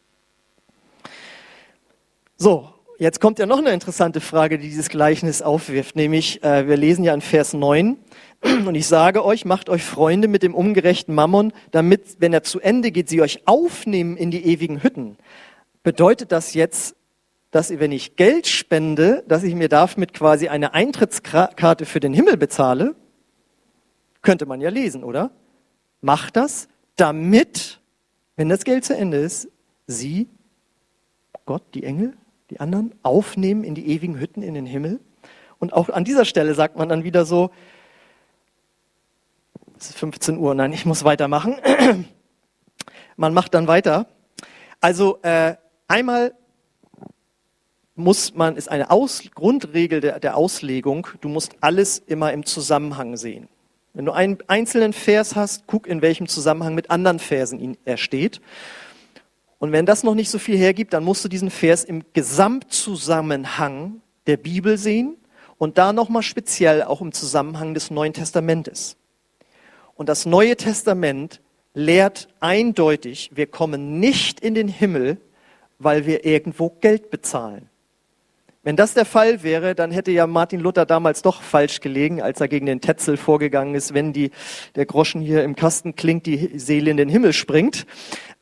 So, 2.37 2.75
jetzt 3.01 3.21
kommt 3.21 3.39
ja 3.39 3.47
noch 3.47 3.59
eine 3.59 3.73
interessante 3.73 4.21
Frage, 4.21 4.59
die 4.59 4.69
dieses 4.69 4.89
Gleichnis 4.89 5.43
aufwirft, 5.43 5.97
nämlich 5.97 6.45
äh, 6.45 6.69
wir 6.69 6.77
lesen 6.77 7.03
ja 7.03 7.15
in 7.15 7.23
Vers 7.23 7.55
9, 7.55 7.97
und 8.67 8.75
ich 8.75 8.87
sage 8.87 9.25
euch, 9.25 9.45
macht 9.45 9.69
euch 9.69 9.83
Freunde 9.83 10.29
mit 10.29 10.43
dem 10.43 10.55
ungerechten 10.55 11.15
Mammon, 11.15 11.53
damit, 11.73 12.21
wenn 12.21 12.33
er 12.33 12.43
zu 12.43 12.61
Ende 12.61 12.93
geht, 12.93 13.09
sie 13.09 13.23
euch 13.23 13.43
aufnehmen 13.47 14.17
in 14.17 14.31
die 14.31 14.45
ewigen 14.47 14.83
Hütten. 14.83 15.17
Bedeutet 15.83 16.31
das 16.31 16.55
jetzt, 16.55 16.95
dass 17.51 17.71
wenn 17.71 17.91
ich 17.91 18.17
Geld 18.17 18.47
spende, 18.47 19.25
dass 19.27 19.43
ich 19.43 19.55
mir 19.55 19.69
damit 19.69 20.13
quasi 20.13 20.49
eine 20.49 20.75
Eintrittskarte 20.75 21.87
für 21.87 22.01
den 22.01 22.13
Himmel 22.13 22.37
bezahle? 22.37 22.95
Könnte 24.23 24.47
man 24.47 24.61
ja 24.61 24.69
lesen, 24.69 25.03
oder? 25.03 25.31
Macht 26.03 26.37
das, 26.37 26.69
damit, 26.97 27.81
wenn 28.37 28.51
das 28.51 28.65
Geld 28.65 28.85
zu 28.85 28.95
Ende 28.95 29.17
ist, 29.17 29.49
sie, 29.87 30.29
Gott, 31.47 31.63
die 31.75 31.83
Engel, 31.83 32.15
die 32.51 32.61
anderen, 32.61 32.95
aufnehmen 33.03 33.65
in 33.65 33.75
die 33.75 33.89
ewigen 33.89 34.19
Hütten 34.19 34.43
in 34.43 34.55
den 34.55 34.67
Himmel. 34.67 35.01
Und 35.59 35.73
auch 35.73 35.89
an 35.89 36.05
dieser 36.05 36.25
Stelle 36.25 36.55
sagt 36.55 36.77
man 36.77 36.89
dann 36.89 37.05
wieder 37.05 37.25
so, 37.25 37.51
es 39.79 39.91
ist 39.91 39.99
15 39.99 40.37
Uhr, 40.37 40.55
nein, 40.55 40.73
ich 40.73 40.85
muss 40.85 41.05
weitermachen. 41.05 41.57
Man 43.17 43.33
macht 43.33 43.55
dann 43.55 43.67
weiter. 43.67 44.07
Also 44.81 45.19
äh, 45.23 45.57
einmal 45.89 46.35
muss 47.95 48.35
man, 48.35 48.57
ist 48.57 48.71
eine 48.71 48.91
Aus, 48.91 49.23
Grundregel 49.35 50.01
der, 50.01 50.21
der 50.21 50.37
Auslegung, 50.37 51.07
du 51.21 51.29
musst 51.29 51.57
alles 51.61 51.99
immer 51.99 52.33
im 52.33 52.47
Zusammenhang 52.47 53.17
sehen. 53.17 53.49
Wenn 53.93 54.05
du 54.05 54.13
einen 54.13 54.39
einzelnen 54.47 54.93
Vers 54.93 55.37
hast, 55.37 55.67
guck, 55.67 55.87
in 55.87 56.01
welchem 56.01 56.29
Zusammenhang 56.29 56.75
mit 56.75 56.91
anderen 56.91 57.19
Versen 57.19 57.77
er 57.85 57.97
steht. 57.97 58.41
Und 59.61 59.73
wenn 59.73 59.85
das 59.85 60.03
noch 60.03 60.15
nicht 60.15 60.31
so 60.31 60.39
viel 60.39 60.57
hergibt, 60.57 60.95
dann 60.95 61.05
musst 61.05 61.23
du 61.23 61.29
diesen 61.29 61.51
Vers 61.51 61.85
im 61.85 62.03
Gesamtzusammenhang 62.15 64.01
der 64.27 64.39
Bibel 64.39 64.79
sehen 64.79 65.17
und 65.59 65.77
da 65.77 65.93
nochmal 65.93 66.23
speziell 66.23 66.83
auch 66.83 67.03
im 67.03 67.13
Zusammenhang 67.13 67.75
des 67.75 67.91
Neuen 67.91 68.15
Testamentes. 68.15 68.97
Und 69.95 70.09
das 70.09 70.25
Neue 70.25 70.57
Testament 70.57 71.43
lehrt 71.75 72.29
eindeutig, 72.41 73.31
wir 73.35 73.47
kommen 73.47 74.01
nicht 74.01 74.41
in 74.41 74.55
den 74.55 74.67
Himmel, 74.67 75.19
weil 75.79 76.07
wir 76.07 76.25
irgendwo 76.25 76.71
Geld 76.81 77.11
bezahlen. 77.11 77.69
Wenn 78.63 78.77
das 78.77 78.95
der 78.95 79.05
Fall 79.05 79.43
wäre, 79.43 79.75
dann 79.75 79.91
hätte 79.91 80.11
ja 80.11 80.27
Martin 80.27 80.61
Luther 80.61 80.87
damals 80.87 81.21
doch 81.21 81.43
falsch 81.43 81.81
gelegen, 81.81 82.23
als 82.23 82.41
er 82.41 82.49
gegen 82.49 82.65
den 82.65 82.81
Tetzel 82.81 83.19
vorgegangen 83.19 83.75
ist, 83.75 83.93
wenn 83.93 84.15
die, 84.15 84.31
der 84.75 84.87
Groschen 84.87 85.21
hier 85.21 85.45
im 85.45 85.55
Kasten 85.55 85.97
klingt, 85.97 86.25
die 86.25 86.59
Seele 86.59 86.91
in 86.91 86.97
den 86.97 87.11
Himmel 87.11 87.35
springt. 87.35 87.87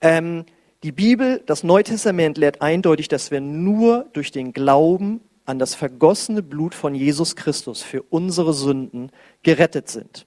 Ähm, 0.00 0.44
die 0.82 0.92
Bibel, 0.92 1.42
das 1.44 1.64
Neue 1.64 1.84
Testament 1.84 2.38
lehrt 2.38 2.62
eindeutig, 2.62 3.08
dass 3.08 3.30
wir 3.30 3.40
nur 3.40 4.06
durch 4.12 4.30
den 4.30 4.52
Glauben 4.52 5.20
an 5.44 5.58
das 5.58 5.74
vergossene 5.74 6.42
Blut 6.42 6.74
von 6.74 6.94
Jesus 6.94 7.34
Christus 7.34 7.82
für 7.82 8.02
unsere 8.02 8.52
Sünden 8.52 9.10
gerettet 9.42 9.88
sind. 9.88 10.26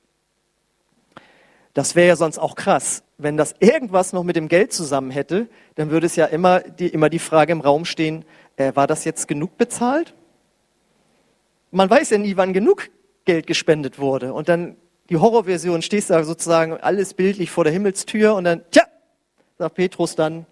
Das 1.74 1.96
wäre 1.96 2.10
ja 2.10 2.16
sonst 2.16 2.38
auch 2.38 2.56
krass. 2.56 3.04
Wenn 3.18 3.38
das 3.38 3.56
irgendwas 3.60 4.12
noch 4.12 4.24
mit 4.24 4.36
dem 4.36 4.50
Geld 4.50 4.74
zusammen 4.74 5.12
hätte, 5.12 5.48
dann 5.76 5.90
würde 5.90 6.08
es 6.08 6.16
ja 6.16 6.26
immer 6.26 6.60
die, 6.60 6.88
immer 6.88 7.10
die 7.10 7.20
Frage 7.20 7.54
im 7.54 7.62
Raum 7.62 7.86
stehen, 7.86 8.26
äh, 8.58 8.76
war 8.76 8.88
das 8.88 9.06
jetzt 9.06 9.28
genug 9.28 9.58
bezahlt? 9.58 10.14
Man 11.70 11.90
weiß 11.90 12.10
ja 12.10 12.18
nie, 12.18 12.36
wann 12.36 12.52
genug 12.52 12.90
Geld 13.24 13.48
gespendet 13.48 14.00
wurde. 14.00 14.34
Und 14.34 14.50
dann 14.50 14.76
die 15.10 15.18
Horrorversion, 15.18 15.82
stehst 15.82 16.10
da 16.10 16.24
sozusagen 16.24 16.74
alles 16.74 17.14
bildlich 17.14 17.52
vor 17.52 17.64
der 17.64 17.72
Himmelstür 17.72 18.34
und 18.34 18.44
dann, 18.44 18.64
tja, 18.72 18.84
sagt 19.62 19.76
Petrus 19.76 20.16
dann, 20.16 20.46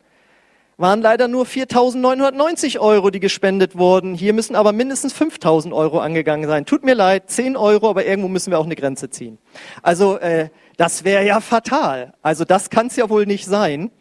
waren 0.78 1.02
leider 1.02 1.28
nur 1.28 1.45
4.990 1.45 2.80
Euro, 2.80 3.10
die 3.10 3.19
gespendet 3.19 3.78
wurden. 3.78 4.13
Hier 4.13 4.32
müssen 4.32 4.56
aber 4.56 4.72
mindestens 4.72 5.13
5.000 5.13 5.74
Euro 5.74 6.00
angegangen 6.00 6.48
sein. 6.48 6.65
Tut 6.65 6.86
mir 6.86 6.93
leid, 6.93 7.30
10 7.30 7.58
Euro, 7.58 7.89
aber 7.89 8.06
irgendwo 8.06 8.30
müssen 8.30 8.52
wir 8.52 8.60
auch 8.60 8.65
eine 8.65 8.78
Grenze 8.78 9.10
ziehen. 9.10 9.39
Also 9.82 10.17
äh, 10.19 10.50
das 10.78 11.04
wäre 11.04 11.26
ja 11.26 11.41
fatal. 11.41 12.13
Also 12.22 12.45
das 12.45 12.69
kann 12.69 12.88
es 12.88 12.95
ja 12.95 13.10
wohl 13.10 13.26
nicht 13.26 13.45
sein. 13.45 13.91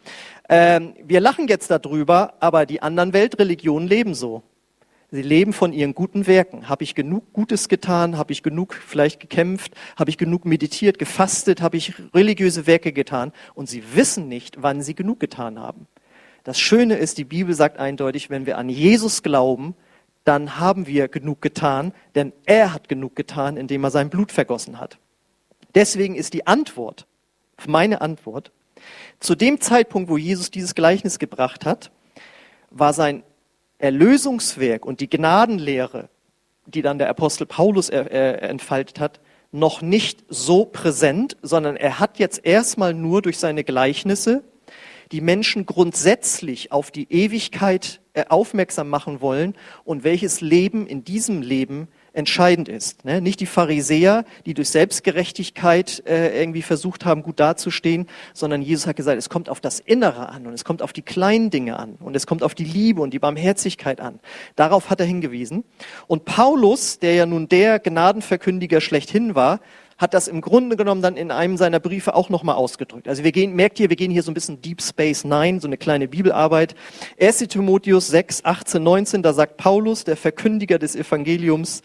Ähm, 0.47 0.93
wir 1.03 1.19
lachen 1.19 1.49
jetzt 1.49 1.69
darüber, 1.69 2.35
aber 2.39 2.65
die 2.65 2.81
anderen 2.81 3.11
Weltreligionen 3.11 3.87
leben 3.87 4.13
so. 4.13 4.43
Sie 5.11 5.23
leben 5.23 5.53
von 5.53 5.73
ihren 5.73 5.95
guten 5.95 6.27
Werken. 6.27 6.69
Habe 6.69 6.83
ich 6.83 6.93
genug 6.93 7.33
Gutes 7.33 7.67
getan? 7.67 8.17
Habe 8.17 8.31
ich 8.31 8.43
genug 8.43 8.75
vielleicht 8.75 9.19
gekämpft? 9.19 9.73
Habe 9.97 10.11
ich 10.11 10.19
genug 10.19 10.45
meditiert, 10.45 10.99
gefastet? 10.99 11.61
Habe 11.61 11.77
ich 11.77 11.93
religiöse 12.13 12.67
Werke 12.67 12.93
getan? 12.93 13.31
Und 13.55 13.67
sie 13.67 13.83
wissen 13.95 14.27
nicht, 14.27 14.61
wann 14.61 14.83
sie 14.83 14.93
genug 14.93 15.19
getan 15.19 15.57
haben. 15.57 15.87
Das 16.43 16.59
Schöne 16.59 16.95
ist, 16.95 17.17
die 17.17 17.25
Bibel 17.25 17.55
sagt 17.55 17.79
eindeutig, 17.79 18.29
wenn 18.29 18.45
wir 18.45 18.57
an 18.59 18.69
Jesus 18.69 19.23
glauben, 19.23 19.75
dann 20.25 20.59
haben 20.59 20.85
wir 20.85 21.07
genug 21.07 21.41
getan, 21.41 21.91
denn 22.13 22.33
er 22.45 22.71
hat 22.71 22.87
genug 22.87 23.15
getan, 23.15 23.57
indem 23.57 23.83
er 23.83 23.91
sein 23.91 24.11
Blut 24.11 24.31
vergossen 24.31 24.79
hat. 24.79 24.99
Deswegen 25.73 26.15
ist 26.15 26.33
die 26.33 26.45
Antwort, 26.45 27.07
meine 27.67 28.01
Antwort, 28.01 28.51
zu 29.19 29.35
dem 29.35 29.59
Zeitpunkt, 29.59 30.09
wo 30.09 30.17
Jesus 30.17 30.51
dieses 30.51 30.75
Gleichnis 30.75 31.17
gebracht 31.17 31.65
hat, 31.65 31.91
war 32.69 32.93
sein 32.93 33.23
Erlösungswerk 33.79 34.85
und 34.85 34.99
die 34.99 35.09
Gnadenlehre, 35.09 36.09
die 36.67 36.81
dann 36.81 36.99
der 36.99 37.09
Apostel 37.09 37.47
Paulus 37.47 37.89
er, 37.89 38.11
er, 38.11 38.43
entfaltet 38.43 38.99
hat, 38.99 39.19
noch 39.51 39.81
nicht 39.81 40.23
so 40.29 40.65
präsent, 40.65 41.37
sondern 41.41 41.75
er 41.75 41.99
hat 41.99 42.19
jetzt 42.19 42.45
erstmal 42.45 42.93
nur 42.93 43.21
durch 43.21 43.39
seine 43.39 43.63
Gleichnisse 43.63 44.43
die 45.11 45.21
Menschen 45.21 45.65
grundsätzlich 45.65 46.71
auf 46.71 46.91
die 46.91 47.11
Ewigkeit 47.11 48.01
äh, 48.13 48.25
aufmerksam 48.29 48.89
machen 48.89 49.21
wollen 49.21 49.55
und 49.83 50.03
welches 50.03 50.41
Leben 50.41 50.85
in 50.87 51.03
diesem 51.03 51.41
Leben 51.41 51.87
entscheidend 52.13 52.69
ist. 52.69 53.05
Ne? 53.05 53.21
Nicht 53.21 53.39
die 53.39 53.45
Pharisäer, 53.45 54.25
die 54.45 54.53
durch 54.53 54.69
Selbstgerechtigkeit 54.69 56.03
äh, 56.05 56.39
irgendwie 56.39 56.61
versucht 56.61 57.05
haben, 57.05 57.23
gut 57.23 57.39
dazustehen, 57.39 58.07
sondern 58.33 58.61
Jesus 58.61 58.87
hat 58.87 58.95
gesagt, 58.95 59.17
es 59.17 59.29
kommt 59.29 59.49
auf 59.49 59.61
das 59.61 59.79
Innere 59.79 60.29
an 60.29 60.47
und 60.47 60.53
es 60.53 60.65
kommt 60.65 60.81
auf 60.81 60.93
die 60.93 61.01
kleinen 61.01 61.49
Dinge 61.49 61.77
an 61.77 61.95
und 61.99 62.15
es 62.15 62.27
kommt 62.27 62.43
auf 62.43 62.55
die 62.55 62.63
Liebe 62.63 63.01
und 63.01 63.13
die 63.13 63.19
Barmherzigkeit 63.19 64.01
an. 64.01 64.19
Darauf 64.55 64.89
hat 64.89 64.99
er 64.99 65.05
hingewiesen. 65.05 65.63
Und 66.07 66.25
Paulus, 66.25 66.99
der 66.99 67.13
ja 67.13 67.25
nun 67.25 67.47
der 67.47 67.79
Gnadenverkündiger 67.79 68.81
schlechthin 68.81 69.35
war, 69.35 69.59
hat 69.99 70.13
das 70.13 70.27
im 70.29 70.41
Grunde 70.41 70.77
genommen 70.77 71.01
dann 71.01 71.17
in 71.17 71.29
einem 71.29 71.57
seiner 71.57 71.79
Briefe 71.79 72.15
auch 72.15 72.29
nochmal 72.29 72.55
ausgedrückt. 72.55 73.07
Also 73.07 73.23
wir 73.23 73.33
gehen, 73.33 73.53
merkt 73.53 73.79
ihr, 73.79 73.89
wir 73.89 73.97
gehen 73.97 74.09
hier 74.09 74.23
so 74.23 74.31
ein 74.31 74.33
bisschen 74.33 74.61
Deep 74.61 74.81
Space 74.81 75.25
Nine, 75.25 75.59
so 75.59 75.67
eine 75.67 75.77
kleine 75.77 76.07
Bibelarbeit. 76.07 76.73
1. 77.19 77.39
Timotheus 77.49 78.07
6, 78.07 78.45
18, 78.45 78.81
19, 78.81 79.21
da 79.21 79.33
sagt 79.33 79.57
Paulus, 79.57 80.05
der 80.05 80.15
Verkündiger 80.15 80.79
des 80.79 80.95
Evangeliums 80.95 81.83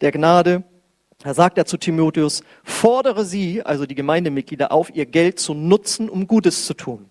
der 0.00 0.12
Gnade, 0.12 0.62
da 1.18 1.34
sagt 1.34 1.58
er 1.58 1.66
zu 1.66 1.76
Timotheus, 1.76 2.42
fordere 2.62 3.24
sie, 3.24 3.62
also 3.62 3.84
die 3.84 3.96
Gemeindemitglieder, 3.96 4.70
auf, 4.70 4.94
ihr 4.94 5.06
Geld 5.06 5.40
zu 5.40 5.52
nutzen, 5.52 6.08
um 6.08 6.28
Gutes 6.28 6.66
zu 6.66 6.74
tun. 6.74 7.06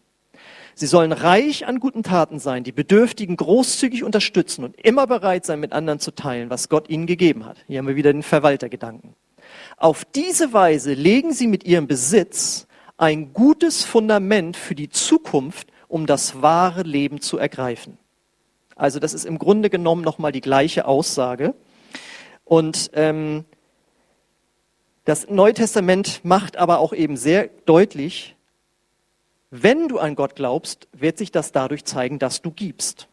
Sie 0.73 0.87
sollen 0.87 1.11
reich 1.11 1.67
an 1.67 1.79
guten 1.79 2.03
Taten 2.03 2.39
sein, 2.39 2.63
die 2.63 2.71
Bedürftigen 2.71 3.35
großzügig 3.35 4.03
unterstützen 4.03 4.63
und 4.63 4.79
immer 4.79 5.07
bereit 5.07 5.45
sein, 5.45 5.59
mit 5.59 5.73
anderen 5.73 5.99
zu 5.99 6.11
teilen, 6.11 6.49
was 6.49 6.69
Gott 6.69 6.89
ihnen 6.89 7.07
gegeben 7.07 7.45
hat. 7.45 7.57
Hier 7.67 7.79
haben 7.79 7.87
wir 7.87 7.95
wieder 7.95 8.13
den 8.13 8.23
Verwaltergedanken. 8.23 9.15
Auf 9.77 10.05
diese 10.05 10.53
Weise 10.53 10.93
legen 10.93 11.33
sie 11.33 11.47
mit 11.47 11.63
ihrem 11.65 11.87
Besitz 11.87 12.67
ein 12.97 13.33
gutes 13.33 13.83
Fundament 13.83 14.57
für 14.57 14.75
die 14.75 14.89
Zukunft, 14.89 15.67
um 15.87 16.05
das 16.05 16.41
wahre 16.41 16.83
Leben 16.83 17.21
zu 17.21 17.37
ergreifen. 17.37 17.97
Also 18.75 18.99
das 18.99 19.13
ist 19.13 19.25
im 19.25 19.39
Grunde 19.39 19.69
genommen 19.69 20.03
nochmal 20.03 20.31
die 20.31 20.41
gleiche 20.41 20.85
Aussage. 20.85 21.53
Und 22.43 22.91
ähm, 22.93 23.45
das 25.05 25.29
Neue 25.29 25.53
Testament 25.53 26.21
macht 26.23 26.57
aber 26.57 26.79
auch 26.79 26.93
eben 26.93 27.15
sehr 27.15 27.49
deutlich, 27.65 28.35
wenn 29.51 29.87
du 29.87 29.99
an 29.99 30.15
Gott 30.15 30.35
glaubst, 30.35 30.87
wird 30.91 31.17
sich 31.17 31.31
das 31.31 31.51
dadurch 31.51 31.85
zeigen, 31.85 32.19
dass 32.19 32.41
du 32.41 32.51
gibst. 32.51 33.07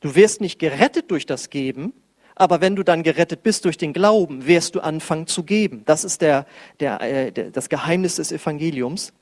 Du 0.00 0.14
wirst 0.14 0.40
nicht 0.40 0.58
gerettet 0.58 1.10
durch 1.10 1.26
das 1.26 1.50
Geben, 1.50 1.92
aber 2.38 2.60
wenn 2.60 2.76
du 2.76 2.84
dann 2.84 3.02
gerettet 3.02 3.42
bist 3.42 3.64
durch 3.64 3.78
den 3.78 3.92
Glauben, 3.92 4.46
wirst 4.46 4.76
du 4.76 4.80
anfangen 4.80 5.26
zu 5.26 5.42
geben. 5.42 5.82
Das 5.86 6.04
ist 6.04 6.22
der, 6.22 6.46
der, 6.78 7.00
äh, 7.00 7.32
der, 7.32 7.50
das 7.50 7.68
Geheimnis 7.68 8.16
des 8.16 8.30
Evangeliums. 8.30 9.12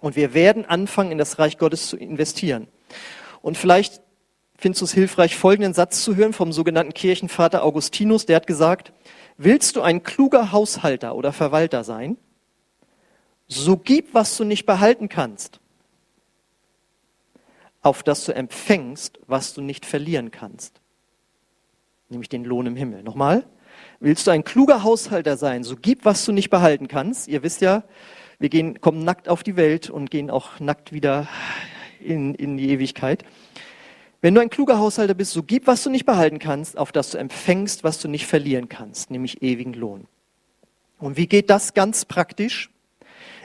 Und 0.00 0.14
wir 0.14 0.32
werden 0.32 0.64
anfangen, 0.64 1.10
in 1.10 1.18
das 1.18 1.40
Reich 1.40 1.58
Gottes 1.58 1.88
zu 1.88 1.96
investieren. 1.96 2.68
Und 3.40 3.58
vielleicht 3.58 4.00
findest 4.56 4.80
du 4.80 4.84
es 4.84 4.92
hilfreich, 4.92 5.36
folgenden 5.36 5.74
Satz 5.74 6.04
zu 6.04 6.14
hören 6.14 6.32
vom 6.32 6.52
sogenannten 6.52 6.94
Kirchenvater 6.94 7.64
Augustinus. 7.64 8.26
Der 8.26 8.36
hat 8.36 8.46
gesagt, 8.46 8.92
willst 9.36 9.74
du 9.74 9.82
ein 9.82 10.04
kluger 10.04 10.52
Haushalter 10.52 11.16
oder 11.16 11.32
Verwalter 11.32 11.82
sein? 11.82 12.16
So 13.48 13.76
gib, 13.76 14.14
was 14.14 14.36
du 14.36 14.44
nicht 14.44 14.66
behalten 14.66 15.08
kannst, 15.08 15.58
auf 17.80 18.04
das 18.04 18.24
du 18.24 18.32
empfängst, 18.32 19.18
was 19.26 19.52
du 19.52 19.62
nicht 19.62 19.84
verlieren 19.84 20.30
kannst 20.30 20.81
nämlich 22.12 22.28
den 22.28 22.44
Lohn 22.44 22.66
im 22.66 22.76
Himmel. 22.76 23.02
Nochmal, 23.02 23.44
willst 24.00 24.26
du 24.26 24.30
ein 24.30 24.44
kluger 24.44 24.82
Haushalter 24.82 25.36
sein, 25.36 25.64
so 25.64 25.76
gib, 25.76 26.04
was 26.04 26.24
du 26.24 26.32
nicht 26.32 26.50
behalten 26.50 26.88
kannst. 26.88 27.28
Ihr 27.28 27.42
wisst 27.42 27.60
ja, 27.60 27.82
wir 28.38 28.48
gehen, 28.48 28.80
kommen 28.80 29.04
nackt 29.04 29.28
auf 29.28 29.42
die 29.42 29.56
Welt 29.56 29.90
und 29.90 30.10
gehen 30.10 30.30
auch 30.30 30.60
nackt 30.60 30.92
wieder 30.92 31.28
in, 32.00 32.34
in 32.34 32.56
die 32.56 32.70
Ewigkeit. 32.70 33.24
Wenn 34.20 34.34
du 34.34 34.40
ein 34.40 34.50
kluger 34.50 34.78
Haushalter 34.78 35.14
bist, 35.14 35.32
so 35.32 35.42
gib, 35.42 35.66
was 35.66 35.82
du 35.82 35.90
nicht 35.90 36.06
behalten 36.06 36.38
kannst, 36.38 36.78
auf 36.78 36.92
das 36.92 37.10
du 37.10 37.18
empfängst, 37.18 37.82
was 37.82 37.98
du 37.98 38.08
nicht 38.08 38.26
verlieren 38.26 38.68
kannst, 38.68 39.10
nämlich 39.10 39.42
ewigen 39.42 39.74
Lohn. 39.74 40.06
Und 40.98 41.16
wie 41.16 41.26
geht 41.26 41.50
das 41.50 41.74
ganz 41.74 42.04
praktisch? 42.04 42.70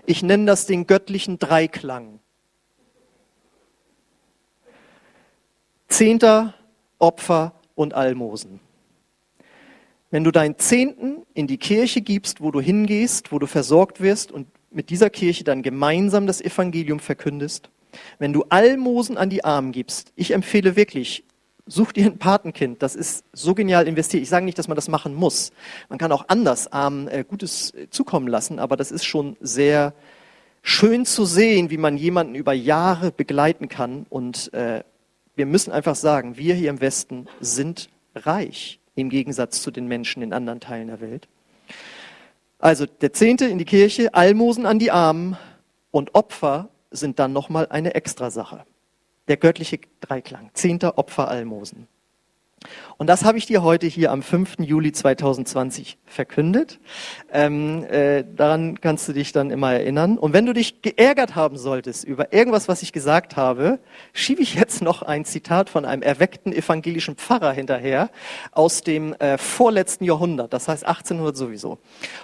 Ich 0.06 0.22
nenne 0.22 0.46
das 0.46 0.68
den 0.68 0.86
göttlichen 0.86 1.40
Dreiklang. 1.40 2.20
Zehnter, 5.88 6.54
Opfer, 7.00 7.54
und 7.78 7.94
Almosen. 7.94 8.60
Wenn 10.10 10.24
du 10.24 10.32
deinen 10.32 10.58
Zehnten 10.58 11.26
in 11.34 11.48
die 11.48 11.58
Kirche 11.58 12.02
gibst, 12.02 12.42
wo 12.42 12.52
du 12.52 12.60
hingehst, 12.60 13.32
wo 13.32 13.40
du 13.40 13.46
versorgt 13.46 14.02
wirst 14.02 14.32
und 14.32 14.48
mit 14.72 14.90
dieser 14.90 15.10
Kirche 15.10 15.44
dann 15.44 15.64
gemeinsam 15.64 16.28
das 16.28 16.42
Evangelium 16.42 17.00
verkündest, 17.00 17.70
wenn 18.20 18.34
du 18.34 18.44
Almosen 18.50 19.18
an 19.18 19.30
die 19.30 19.44
Armen 19.44 19.72
gibst, 19.72 20.12
ich 20.16 20.32
empfehle 20.32 20.76
wirklich, 20.76 21.24
such 21.66 21.92
dir 21.92 22.06
ein 22.06 22.18
Patenkind, 22.18 22.82
das 22.82 22.96
ist 22.96 23.26
so 23.34 23.54
genial 23.54 23.88
investiert. 23.88 24.24
Ich 24.24 24.30
sage 24.30 24.46
nicht, 24.46 24.58
dass 24.58 24.68
man 24.68 24.76
das 24.76 24.88
machen 24.88 25.14
muss. 25.14 25.52
Man 25.90 26.00
kann 26.00 26.12
auch 26.12 26.26
anders 26.30 26.72
Armen 26.72 27.08
äh, 27.10 27.26
Gutes 27.28 27.74
äh, 27.74 27.90
zukommen 27.90 28.28
lassen, 28.28 28.60
aber 28.60 28.78
das 28.78 28.92
ist 28.92 29.06
schon 29.06 29.36
sehr 29.42 29.94
schön 30.62 31.06
zu 31.06 31.26
sehen, 31.26 31.70
wie 31.70 31.78
man 31.78 31.98
jemanden 31.98 32.36
über 32.36 32.54
Jahre 32.54 33.12
begleiten 33.12 33.68
kann 33.70 34.06
und 34.10 34.54
äh, 34.54 34.84
wir 35.38 35.46
müssen 35.46 35.72
einfach 35.72 35.96
sagen, 35.96 36.36
wir 36.36 36.56
hier 36.56 36.70
im 36.70 36.82
Westen 36.82 37.28
sind 37.40 37.90
reich 38.16 38.80
im 38.96 39.10
Gegensatz 39.10 39.62
zu 39.62 39.70
den 39.70 39.88
Menschen 39.88 40.24
in 40.24 40.34
anderen 40.34 40.60
Teilen 40.60 40.88
der 40.88 41.00
Welt. 41.00 41.28
Also 42.60 42.88
der 42.88 43.14
Zehnte 43.14 43.46
in 43.46 43.60
die 43.60 43.66
Kirche, 43.66 44.16
Almosen 44.16 44.66
an 44.66 44.80
die 44.80 44.90
Armen 44.90 45.38
und 45.92 46.16
Opfer 46.16 46.70
sind 46.90 47.20
dann 47.20 47.34
nochmal 47.34 47.68
eine 47.68 47.94
Extrasache. 47.94 48.66
Der 49.28 49.38
göttliche 49.38 49.80
Dreiklang, 50.02 50.50
Zehnter 50.54 50.98
Opfer, 50.98 51.28
Almosen. 51.28 51.88
Und 52.98 53.08
das 53.08 53.24
habe 53.24 53.38
ich 53.38 53.46
dir 53.46 53.62
heute 53.62 53.86
hier 53.86 54.12
am 54.12 54.24
5. 54.24 54.56
Juli 54.60 54.92
2020 54.92 56.00
verkündet. 56.06 56.80
Ähm, 57.32 57.84
äh, 57.84 58.24
daran 58.36 58.82
kannst 58.82 59.08
du 59.08 59.14
dich 59.14 59.32
dann 59.32 59.52
immer 59.52 59.74
erinnern. 59.74 60.18
Und 60.18 60.34
wenn 60.34 60.48
du 60.48 60.54
dich 60.54 60.82
geärgert 60.82 61.36
haben 61.36 61.58
solltest 61.58 62.04
über 62.04 62.34
irgendwas, 62.34 62.68
was 62.68 62.82
ich 62.82 62.94
gesagt 62.94 63.36
habe, 63.38 63.80
schiebe 64.14 64.42
ich 64.42 64.56
jetzt 64.56 64.82
noch 64.82 65.04
ein 65.04 65.26
Zitat 65.26 65.70
von 65.70 65.86
einem 65.86 66.02
erweckten 66.02 66.52
evangelischen 66.52 67.16
Pfarrer 67.16 67.52
hinterher 67.52 68.10
aus 68.52 68.82
dem 68.82 69.14
äh, 69.14 69.38
vorletzten 69.38 70.04
Jahrhundert, 70.04 70.52
das 70.52 70.68
heißt 70.68 70.84
1800 70.86 71.38
sowieso. 71.38 71.78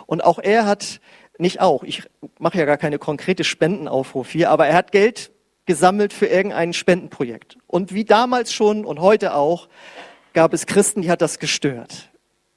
Und 0.08 0.24
auch 0.24 0.40
er 0.40 0.66
hat, 0.66 1.00
nicht 1.38 1.62
auch, 1.62 1.84
ich 1.84 2.04
mache 2.40 2.58
ja 2.58 2.66
gar 2.66 2.78
keine 2.78 2.98
konkrete 2.98 3.44
Spendenaufruf 3.44 4.32
hier, 4.32 4.50
aber 4.50 4.66
er 4.66 4.76
hat 4.76 4.92
Geld 4.92 5.32
gesammelt 5.66 6.12
für 6.12 6.26
irgendein 6.26 6.74
Spendenprojekt. 6.74 7.58
Und 7.68 7.94
wie 7.94 8.06
damals 8.06 8.52
schon 8.52 8.86
und 8.86 9.00
heute 9.00 9.36
auch, 9.36 9.70
gab 10.34 10.54
es 10.54 10.66
Christen, 10.66 11.02
die 11.02 11.12
hat 11.12 11.22
das 11.22 11.40
gestört. 11.40 12.10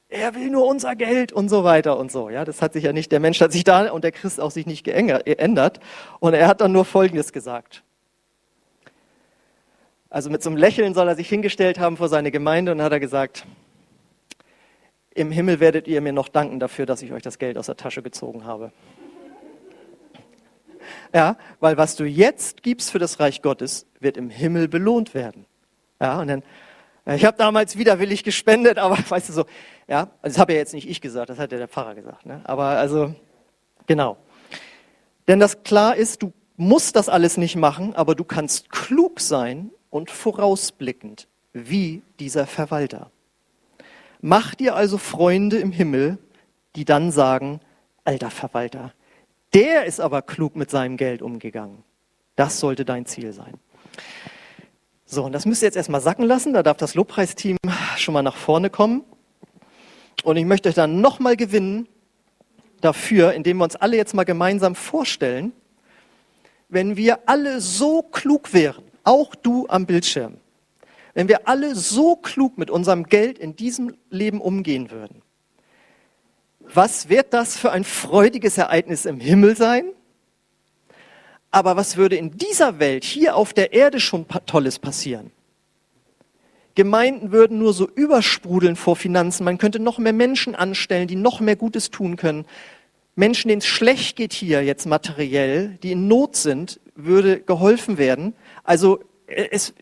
Er 0.09 0.35
will 0.35 0.51
nur 0.51 0.67
unser 0.67 0.95
Geld 0.95 1.33
und 1.33 1.49
so 1.49 1.65
weiter 1.65 1.99
und 1.99 2.13
so. 2.13 2.31
Ja, 2.31 2.45
das 2.45 2.63
hat 2.63 2.73
sich 2.73 2.85
ja 2.85 2.93
nicht, 2.93 3.11
der 3.11 3.21
Mensch 3.21 3.41
hat 3.41 3.53
sich 3.53 3.65
da 3.65 3.91
und 3.91 4.05
der 4.05 4.13
Christ 4.13 4.41
auch 4.41 4.51
sich 4.51 4.67
nicht 4.67 4.85
geändert. 4.85 5.81
Und 6.21 6.35
er 6.35 6.47
hat 6.47 6.61
dann 6.61 6.73
nur 6.73 6.85
Folgendes 6.85 7.33
gesagt. 7.33 7.83
Also 10.09 10.31
mit 10.31 10.43
so 10.43 10.51
einem 10.51 10.57
Lächeln 10.57 10.95
soll 10.95 11.09
er 11.09 11.17
sich 11.17 11.29
hingestellt 11.29 11.79
haben 11.79 11.97
vor 11.97 12.09
seine 12.09 12.31
Gemeinde 12.31 12.73
und 12.73 12.81
hat 12.81 12.93
er 12.93 13.01
gesagt, 13.01 13.45
im 15.13 15.33
Himmel 15.33 15.61
werdet 15.61 15.89
ihr 15.89 16.01
mir 16.01 16.13
noch 16.13 16.29
danken 16.29 16.61
dafür, 16.61 16.87
dass 16.87 17.03
ich 17.03 17.13
euch 17.13 17.23
das 17.23 17.39
Geld 17.39 17.59
aus 17.59 17.67
der 17.67 17.77
Tasche 17.77 18.03
gezogen 18.03 18.45
habe. 18.45 18.71
Ja, 21.13 21.37
weil 21.59 21.77
was 21.77 21.97
du 21.97 22.05
jetzt 22.05 22.63
gibst 22.63 22.93
für 22.93 22.99
das 22.99 23.19
Reich 23.19 23.43
Gottes, 23.43 23.87
wird 23.99 24.17
im 24.17 24.31
Himmel 24.31 24.69
belohnt 24.69 25.15
werden. 25.15 25.47
Ja, 26.01 26.21
und 26.21 26.29
dann 26.29 26.43
ich 27.15 27.25
habe 27.25 27.37
damals 27.37 27.79
widerwillig 27.79 28.25
gespendet, 28.25 28.79
aber 28.79 28.99
weißt 29.09 29.29
du 29.29 29.33
so, 29.33 29.45
ja, 29.87 30.11
also 30.23 30.35
das 30.35 30.39
habe 30.39 30.53
ja 30.53 30.59
jetzt 30.59 30.75
nicht 30.75 30.89
ich 30.89 31.01
gesagt, 31.01 31.31
das 31.31 31.39
hat 31.39 31.53
ja 31.53 31.59
der 31.59 31.69
Pfarrer 31.69 31.95
gesagt. 31.95 32.27
Ne? 32.27 32.41
Aber 32.45 32.65
also, 32.65 33.15
genau. 33.87 34.17
Denn 35.29 35.39
das 35.39 35.63
klar 35.63 35.97
ist, 35.97 36.23
du 36.23 36.33
musst 36.57 36.97
das 36.97 37.09
alles 37.09 37.37
nicht 37.37 37.57
machen, 37.57 37.95
aber 37.95 38.15
du 38.15 38.25
kannst 38.25 38.71
klug 38.71 39.21
sein 39.21 39.71
und 39.91 40.11
vorausblickend, 40.11 41.29
wie 41.53 42.03
dieser 42.19 42.47
Verwalter. 42.47 43.11
Mach 44.21 44.55
dir 44.55 44.75
also 44.75 44.99
Freunde 44.99 45.59
im 45.59 45.73
Himmel, 45.73 46.19
die 46.75 46.85
dann 46.85 47.13
sagen, 47.13 47.61
alter 48.05 48.31
Verwalter, 48.31 48.93
der 49.55 49.85
ist 49.85 50.01
aber 50.01 50.23
klug 50.23 50.57
mit 50.57 50.71
seinem 50.71 50.97
Geld 50.97 51.23
umgegangen. 51.23 51.83
Das 52.35 52.61
sollte 52.61 52.85
dein 52.85 53.07
Ziel 53.07 53.33
sein. 53.33 53.55
So, 55.09 55.25
und 55.25 55.33
das 55.33 55.47
müsst 55.47 55.63
ihr 55.63 55.67
jetzt 55.67 55.77
erstmal 55.77 56.01
sacken 56.01 56.25
lassen. 56.25 56.53
Da 56.53 56.63
darf 56.65 56.77
das 56.77 56.95
Lobpreisteam 56.95 57.57
schon 57.97 58.13
mal 58.13 58.23
nach 58.23 58.37
vorne 58.37 58.71
kommen. 58.71 59.05
Und 60.25 60.37
ich 60.37 60.45
möchte 60.45 60.69
euch 60.69 60.75
dann 60.75 61.01
nochmal 61.01 61.37
gewinnen 61.37 61.89
dafür, 62.81 63.33
indem 63.33 63.59
wir 63.59 63.65
uns 63.65 63.77
alle 63.77 63.97
jetzt 63.97 64.15
mal 64.15 64.25
gemeinsam 64.25 64.75
vorstellen, 64.75 65.53
wenn 66.69 66.97
wir 66.97 67.29
alle 67.29 67.61
so 67.61 68.03
klug 68.03 68.53
wären, 68.53 68.85
auch 69.05 69.37
du 69.37 69.69
am 69.69 69.87
Bildschirm, 69.87 70.39
wenn 71.15 71.29
wir 71.29 71.47
alle 71.47 71.77
so 71.77 72.17
klug 72.17 72.59
mit 72.59 72.71
unserem 72.71 73.05
Geld 73.05 73.39
in 73.39 73.55
diesem 73.55 73.95
Leben 74.11 74.41
umgehen 74.41 74.91
würden, 74.91 75.23
Was 76.75 77.09
wird 77.09 77.33
das 77.33 77.57
für 77.57 77.71
ein 77.71 77.85
freudiges 77.85 78.59
Ereignis 78.59 79.05
im 79.05 79.21
Himmel 79.21 79.57
sein? 79.57 79.93
Aber 81.57 81.75
was 81.75 81.97
würde 81.97 82.17
in 82.17 82.33
dieser 82.37 82.81
Welt, 82.81 83.03
hier 83.03 83.35
auf 83.35 83.55
der 83.55 83.73
Erde 83.73 83.99
schon 83.99 84.27
Tolles 84.45 84.79
passieren? 84.79 85.31
Gemeinden 86.75 87.33
würden 87.33 87.59
nur 87.59 87.73
so 87.73 87.89
übersprudeln 87.89 88.77
vor 88.77 88.95
Finanzen. 88.95 89.43
Man 89.45 89.57
könnte 89.57 89.79
noch 89.79 89.97
mehr 89.97 90.13
Menschen 90.13 90.55
anstellen, 90.55 91.09
die 91.09 91.17
noch 91.17 91.41
mehr 91.41 91.57
Gutes 91.57 91.91
tun 91.91 92.17
können. 92.17 92.45
Menschen, 93.15 93.49
denen 93.49 93.61
es 93.61 93.67
schlecht 93.67 94.17
geht 94.17 94.35
hier 94.35 94.63
jetzt 94.65 94.85
materiell, 94.85 95.79
die 95.83 95.93
in 95.93 96.09
Not 96.09 96.37
sind, 96.37 96.79
würde 96.95 97.41
geholfen 97.41 97.97
werden. 97.97 98.35
Also 98.63 99.01
äh, 99.27 99.49
es, 99.51 99.73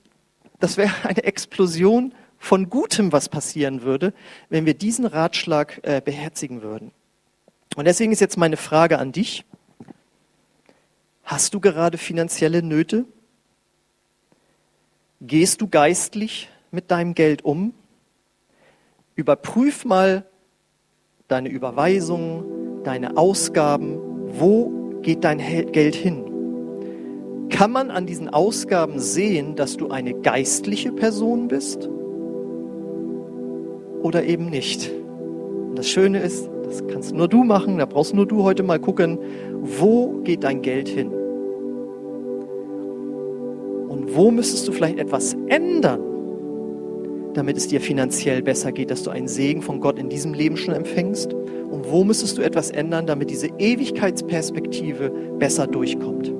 das 0.60 0.76
wäre 0.76 0.92
eine 1.02 1.24
Explosion 1.24 2.14
von 2.38 2.70
Gutem, 2.70 3.10
was 3.10 3.28
passieren 3.28 3.82
würde, 3.82 4.14
wenn 4.48 4.64
wir 4.64 4.74
diesen 4.74 5.06
Ratschlag 5.06 5.80
äh, 5.82 6.00
beherzigen 6.00 6.62
würden. 6.62 6.92
Und 7.74 7.86
deswegen 7.86 8.12
ist 8.12 8.20
jetzt 8.20 8.38
meine 8.38 8.58
Frage 8.58 9.00
an 9.00 9.10
dich. 9.10 9.44
Hast 11.24 11.54
du 11.54 11.60
gerade 11.60 11.96
finanzielle 11.96 12.62
Nöte? 12.62 13.06
Gehst 15.22 15.62
du 15.62 15.68
geistlich 15.68 16.50
mit 16.70 16.90
deinem 16.90 17.14
Geld 17.14 17.42
um? 17.44 17.72
Überprüf 19.14 19.86
mal 19.86 20.26
deine 21.26 21.48
Überweisungen, 21.48 22.82
deine 22.84 23.16
Ausgaben. 23.16 23.98
Wo 24.38 25.00
geht 25.00 25.24
dein 25.24 25.38
Geld 25.38 25.94
hin? 25.94 27.48
Kann 27.48 27.72
man 27.72 27.90
an 27.90 28.04
diesen 28.04 28.28
Ausgaben 28.28 28.98
sehen, 28.98 29.56
dass 29.56 29.78
du 29.78 29.88
eine 29.88 30.12
geistliche 30.20 30.92
Person 30.92 31.48
bist? 31.48 31.88
Oder 34.02 34.24
eben 34.24 34.50
nicht? 34.50 34.90
Und 34.90 35.78
das 35.78 35.88
Schöne 35.88 36.18
ist, 36.18 36.50
das 36.64 36.86
kannst 36.88 37.14
nur 37.14 37.28
du 37.28 37.44
machen, 37.44 37.78
da 37.78 37.86
brauchst 37.86 38.14
nur 38.14 38.26
du 38.26 38.42
heute 38.42 38.62
mal 38.62 38.78
gucken, 38.78 39.18
wo 39.60 40.20
geht 40.24 40.44
dein 40.44 40.62
Geld 40.62 40.88
hin? 40.88 41.10
Und 43.88 44.14
wo 44.16 44.30
müsstest 44.30 44.66
du 44.66 44.72
vielleicht 44.72 44.98
etwas 44.98 45.36
ändern, 45.48 46.00
damit 47.34 47.56
es 47.56 47.68
dir 47.68 47.80
finanziell 47.80 48.42
besser 48.42 48.72
geht, 48.72 48.90
dass 48.90 49.02
du 49.02 49.10
einen 49.10 49.28
Segen 49.28 49.62
von 49.62 49.80
Gott 49.80 49.98
in 49.98 50.08
diesem 50.08 50.34
Leben 50.34 50.56
schon 50.56 50.74
empfängst? 50.74 51.32
Und 51.32 51.90
wo 51.90 52.04
müsstest 52.04 52.38
du 52.38 52.42
etwas 52.42 52.70
ändern, 52.70 53.06
damit 53.06 53.30
diese 53.30 53.48
Ewigkeitsperspektive 53.58 55.10
besser 55.38 55.66
durchkommt? 55.66 56.32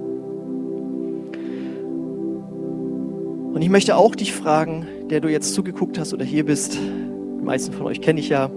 Und 3.54 3.62
ich 3.62 3.68
möchte 3.70 3.96
auch 3.96 4.16
dich 4.16 4.32
fragen, 4.32 4.86
der 5.10 5.20
du 5.20 5.28
jetzt 5.28 5.54
zugeguckt 5.54 5.98
hast 5.98 6.12
oder 6.12 6.24
hier 6.24 6.44
bist, 6.44 6.76
die 6.76 7.44
meisten 7.44 7.72
von 7.72 7.86
euch 7.86 8.00
kenne 8.00 8.18
ich 8.18 8.28
ja, 8.28 8.50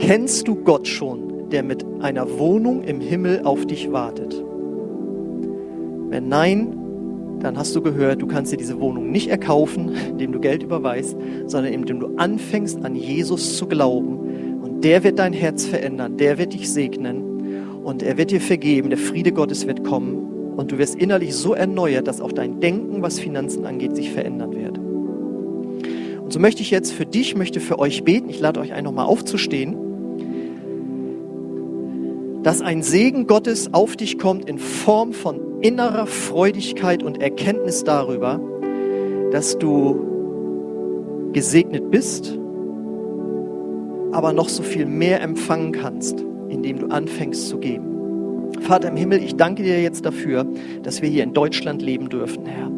kennst 0.00 0.48
du 0.48 0.56
Gott 0.56 0.88
schon, 0.88 1.50
der 1.50 1.62
mit 1.62 1.84
einer 2.00 2.38
Wohnung 2.38 2.82
im 2.82 3.00
Himmel 3.00 3.42
auf 3.44 3.66
dich 3.66 3.92
wartet? 3.92 4.42
Wenn 6.08 6.28
nein, 6.28 6.76
dann 7.40 7.56
hast 7.56 7.76
du 7.76 7.80
gehört, 7.80 8.20
du 8.20 8.26
kannst 8.26 8.52
dir 8.52 8.56
diese 8.56 8.80
Wohnung 8.80 9.10
nicht 9.12 9.28
erkaufen, 9.28 9.94
indem 10.10 10.32
du 10.32 10.40
Geld 10.40 10.62
überweist, 10.62 11.16
sondern 11.46 11.72
indem 11.72 12.00
du 12.00 12.16
anfängst 12.16 12.84
an 12.84 12.96
Jesus 12.96 13.56
zu 13.56 13.66
glauben. 13.66 14.60
Und 14.62 14.82
der 14.82 15.04
wird 15.04 15.18
dein 15.18 15.32
Herz 15.32 15.66
verändern, 15.66 16.16
der 16.16 16.38
wird 16.38 16.54
dich 16.54 16.70
segnen 16.70 17.82
und 17.84 18.02
er 18.02 18.18
wird 18.18 18.30
dir 18.30 18.40
vergeben, 18.40 18.90
der 18.90 18.98
Friede 18.98 19.32
Gottes 19.32 19.66
wird 19.66 19.84
kommen 19.84 20.54
und 20.56 20.72
du 20.72 20.78
wirst 20.78 20.96
innerlich 20.96 21.34
so 21.34 21.54
erneuert, 21.54 22.06
dass 22.06 22.20
auch 22.20 22.32
dein 22.32 22.60
Denken, 22.60 23.02
was 23.02 23.18
Finanzen 23.20 23.64
angeht, 23.64 23.96
sich 23.96 24.10
verändern 24.10 24.52
wird. 24.52 24.78
Und 26.20 26.32
so 26.32 26.38
möchte 26.38 26.62
ich 26.62 26.70
jetzt 26.70 26.92
für 26.92 27.06
dich, 27.06 27.36
möchte 27.36 27.60
für 27.60 27.78
euch 27.78 28.04
beten. 28.04 28.28
Ich 28.28 28.40
lade 28.40 28.60
euch 28.60 28.72
ein, 28.72 28.84
nochmal 28.84 29.06
aufzustehen. 29.06 29.89
Dass 32.42 32.62
ein 32.62 32.82
Segen 32.82 33.26
Gottes 33.26 33.74
auf 33.74 33.96
dich 33.96 34.18
kommt 34.18 34.48
in 34.48 34.58
Form 34.58 35.12
von 35.12 35.60
innerer 35.60 36.06
Freudigkeit 36.06 37.02
und 37.02 37.20
Erkenntnis 37.20 37.84
darüber, 37.84 38.40
dass 39.30 39.58
du 39.58 41.30
gesegnet 41.32 41.90
bist, 41.90 42.38
aber 44.12 44.32
noch 44.32 44.48
so 44.48 44.62
viel 44.62 44.86
mehr 44.86 45.20
empfangen 45.20 45.72
kannst, 45.72 46.24
indem 46.48 46.78
du 46.78 46.86
anfängst 46.88 47.48
zu 47.48 47.58
geben. 47.58 47.90
Vater 48.60 48.88
im 48.88 48.96
Himmel, 48.96 49.22
ich 49.22 49.36
danke 49.36 49.62
dir 49.62 49.80
jetzt 49.82 50.04
dafür, 50.04 50.46
dass 50.82 51.02
wir 51.02 51.08
hier 51.08 51.22
in 51.22 51.32
Deutschland 51.34 51.82
leben 51.82 52.08
dürfen, 52.08 52.46
Herr. 52.46 52.70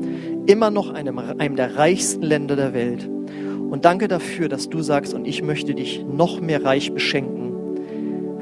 Immer 0.47 0.71
noch 0.71 0.91
einem, 0.91 1.19
einem 1.19 1.57
der 1.57 1.77
reichsten 1.77 2.23
Länder 2.23 2.57
der 2.57 2.75
Welt. 2.75 3.09
Und 3.71 3.85
danke 3.85 4.09
dafür, 4.09 4.49
dass 4.49 4.69
du 4.69 4.83
sagst, 4.83 5.15
und 5.15 5.25
ich 5.25 5.43
möchte 5.43 5.75
dich 5.75 6.05
noch 6.05 6.41
mehr 6.41 6.65
reich 6.65 6.93
beschenken. 6.93 7.42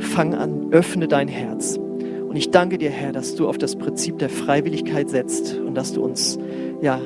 Fang 0.01 0.35
an, 0.35 0.69
öffne 0.73 1.09
dein 1.09 1.29
Herz. 1.29 1.77
Und 1.77 2.37
ich 2.37 2.51
danke 2.51 2.79
dir, 2.79 2.91
Herr, 2.91 3.13
dass 3.13 3.35
du 3.35 3.49
auf 3.49 3.59
das 3.59 3.77
Prinzip 3.77 4.19
der 4.19 4.29
Freiwilligkeit 4.29 5.11
setzt 5.11 5.59
und 5.59 5.75
dass 5.75 5.93
du 5.93 6.03
uns 6.03 6.39
ja 6.81 7.01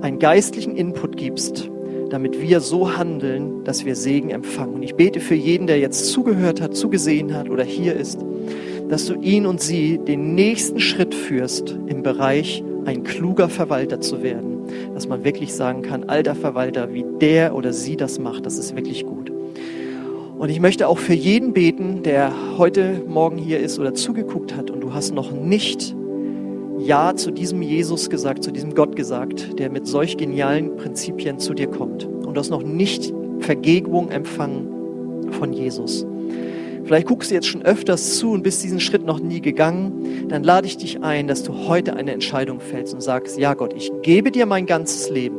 einen 0.00 0.18
geistlichen 0.18 0.76
Input 0.76 1.16
gibst, 1.16 1.70
damit 2.10 2.40
wir 2.40 2.60
so 2.60 2.96
handeln, 2.96 3.64
dass 3.64 3.84
wir 3.84 3.96
Segen 3.96 4.30
empfangen. 4.30 4.74
Und 4.74 4.82
ich 4.82 4.94
bete 4.94 5.20
für 5.20 5.34
jeden, 5.34 5.66
der 5.66 5.78
jetzt 5.78 6.10
zugehört 6.10 6.60
hat, 6.60 6.76
zugesehen 6.76 7.34
hat 7.34 7.48
oder 7.48 7.64
hier 7.64 7.94
ist, 7.94 8.18
dass 8.88 9.06
du 9.06 9.14
ihn 9.14 9.46
und 9.46 9.60
sie 9.60 9.98
den 9.98 10.34
nächsten 10.34 10.78
Schritt 10.78 11.14
führst 11.14 11.76
im 11.86 12.02
Bereich, 12.02 12.62
ein 12.84 13.02
kluger 13.02 13.48
Verwalter 13.48 14.00
zu 14.00 14.22
werden. 14.22 14.58
Dass 14.94 15.08
man 15.08 15.24
wirklich 15.24 15.54
sagen 15.54 15.82
kann, 15.82 16.04
alter 16.04 16.34
Verwalter, 16.34 16.92
wie 16.92 17.04
der 17.20 17.54
oder 17.54 17.72
sie 17.72 17.96
das 17.96 18.18
macht, 18.18 18.46
das 18.46 18.58
ist 18.58 18.76
wirklich 18.76 19.04
gut. 19.04 19.32
Und 20.38 20.50
ich 20.50 20.60
möchte 20.60 20.86
auch 20.86 20.98
für 20.98 21.14
jeden 21.14 21.54
beten, 21.54 22.02
der 22.02 22.30
heute 22.58 23.02
Morgen 23.08 23.38
hier 23.38 23.58
ist 23.58 23.78
oder 23.78 23.94
zugeguckt 23.94 24.54
hat 24.54 24.70
und 24.70 24.80
du 24.80 24.92
hast 24.92 25.14
noch 25.14 25.32
nicht 25.32 25.96
Ja 26.78 27.16
zu 27.16 27.30
diesem 27.30 27.62
Jesus 27.62 28.10
gesagt, 28.10 28.44
zu 28.44 28.50
diesem 28.50 28.74
Gott 28.74 28.96
gesagt, 28.96 29.58
der 29.58 29.70
mit 29.70 29.86
solch 29.86 30.18
genialen 30.18 30.76
Prinzipien 30.76 31.38
zu 31.38 31.54
dir 31.54 31.68
kommt. 31.68 32.04
Und 32.04 32.34
du 32.34 32.38
hast 32.38 32.50
noch 32.50 32.62
nicht 32.62 33.14
Vergebung 33.38 34.10
empfangen 34.10 35.32
von 35.32 35.54
Jesus. 35.54 36.06
Vielleicht 36.84 37.06
guckst 37.06 37.30
du 37.30 37.34
jetzt 37.34 37.48
schon 37.48 37.62
öfters 37.62 38.18
zu 38.18 38.30
und 38.30 38.42
bist 38.42 38.62
diesen 38.62 38.78
Schritt 38.78 39.06
noch 39.06 39.18
nie 39.18 39.40
gegangen. 39.40 40.28
Dann 40.28 40.44
lade 40.44 40.66
ich 40.66 40.76
dich 40.76 41.02
ein, 41.02 41.28
dass 41.28 41.44
du 41.44 41.66
heute 41.66 41.96
eine 41.96 42.12
Entscheidung 42.12 42.60
fällst 42.60 42.92
und 42.92 43.00
sagst, 43.00 43.38
ja 43.38 43.54
Gott, 43.54 43.72
ich 43.72 43.90
gebe 44.02 44.30
dir 44.30 44.44
mein 44.44 44.66
ganzes 44.66 45.08
Leben. 45.08 45.38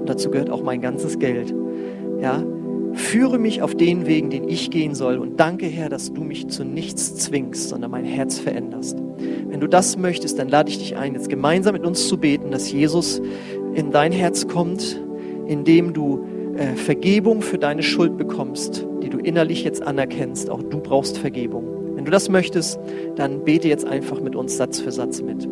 Und 0.00 0.08
dazu 0.08 0.30
gehört 0.30 0.50
auch 0.50 0.62
mein 0.62 0.82
ganzes 0.82 1.18
Geld. 1.18 1.54
Ja, 2.20 2.44
führe 2.94 3.38
mich 3.38 3.62
auf 3.62 3.74
den 3.74 4.06
Wegen, 4.06 4.30
den 4.30 4.48
ich 4.48 4.70
gehen 4.70 4.94
soll. 4.94 5.18
Und 5.18 5.38
danke, 5.40 5.66
Herr, 5.66 5.88
dass 5.88 6.12
du 6.12 6.22
mich 6.22 6.48
zu 6.48 6.64
nichts 6.64 7.14
zwingst, 7.16 7.68
sondern 7.68 7.90
mein 7.90 8.04
Herz 8.04 8.38
veränderst. 8.38 8.98
Wenn 9.48 9.60
du 9.60 9.66
das 9.66 9.96
möchtest, 9.96 10.38
dann 10.38 10.48
lade 10.48 10.70
ich 10.70 10.78
dich 10.78 10.96
ein, 10.96 11.14
jetzt 11.14 11.28
gemeinsam 11.28 11.74
mit 11.74 11.84
uns 11.84 12.08
zu 12.08 12.18
beten, 12.18 12.50
dass 12.50 12.70
Jesus 12.70 13.20
in 13.74 13.90
dein 13.90 14.12
Herz 14.12 14.48
kommt, 14.48 15.00
indem 15.46 15.92
du 15.92 16.24
äh, 16.56 16.74
Vergebung 16.74 17.42
für 17.42 17.58
deine 17.58 17.82
Schuld 17.82 18.16
bekommst, 18.18 18.86
die 19.02 19.08
du 19.08 19.18
innerlich 19.18 19.64
jetzt 19.64 19.82
anerkennst. 19.82 20.50
Auch 20.50 20.62
du 20.62 20.80
brauchst 20.80 21.18
Vergebung. 21.18 21.94
Wenn 21.94 22.04
du 22.04 22.10
das 22.10 22.28
möchtest, 22.28 22.78
dann 23.16 23.44
bete 23.44 23.68
jetzt 23.68 23.86
einfach 23.86 24.20
mit 24.20 24.36
uns 24.36 24.56
Satz 24.56 24.80
für 24.80 24.92
Satz 24.92 25.22
mit. 25.22 25.48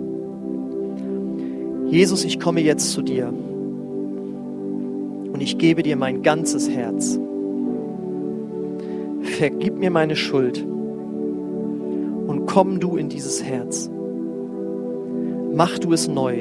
Jesus, 1.89 2.25
ich 2.25 2.41
komme 2.41 2.61
jetzt 2.61 2.93
zu 2.93 3.03
dir 3.03 3.33
und 5.37 5.43
ich 5.43 5.59
gebe 5.59 5.83
dir 5.83 5.97
mein 5.97 6.23
ganzes 6.23 6.71
Herz. 6.71 7.21
Vergib 9.21 9.77
mir 9.77 9.91
meine 9.91 10.17
Schuld 10.17 10.65
und 10.65 12.47
komm 12.47 12.81
du 12.81 12.97
in 12.97 13.11
dieses 13.11 13.45
Herz. 13.45 13.91
Mach 15.53 15.79
du 15.79 15.93
es 15.93 16.09
neu. 16.09 16.39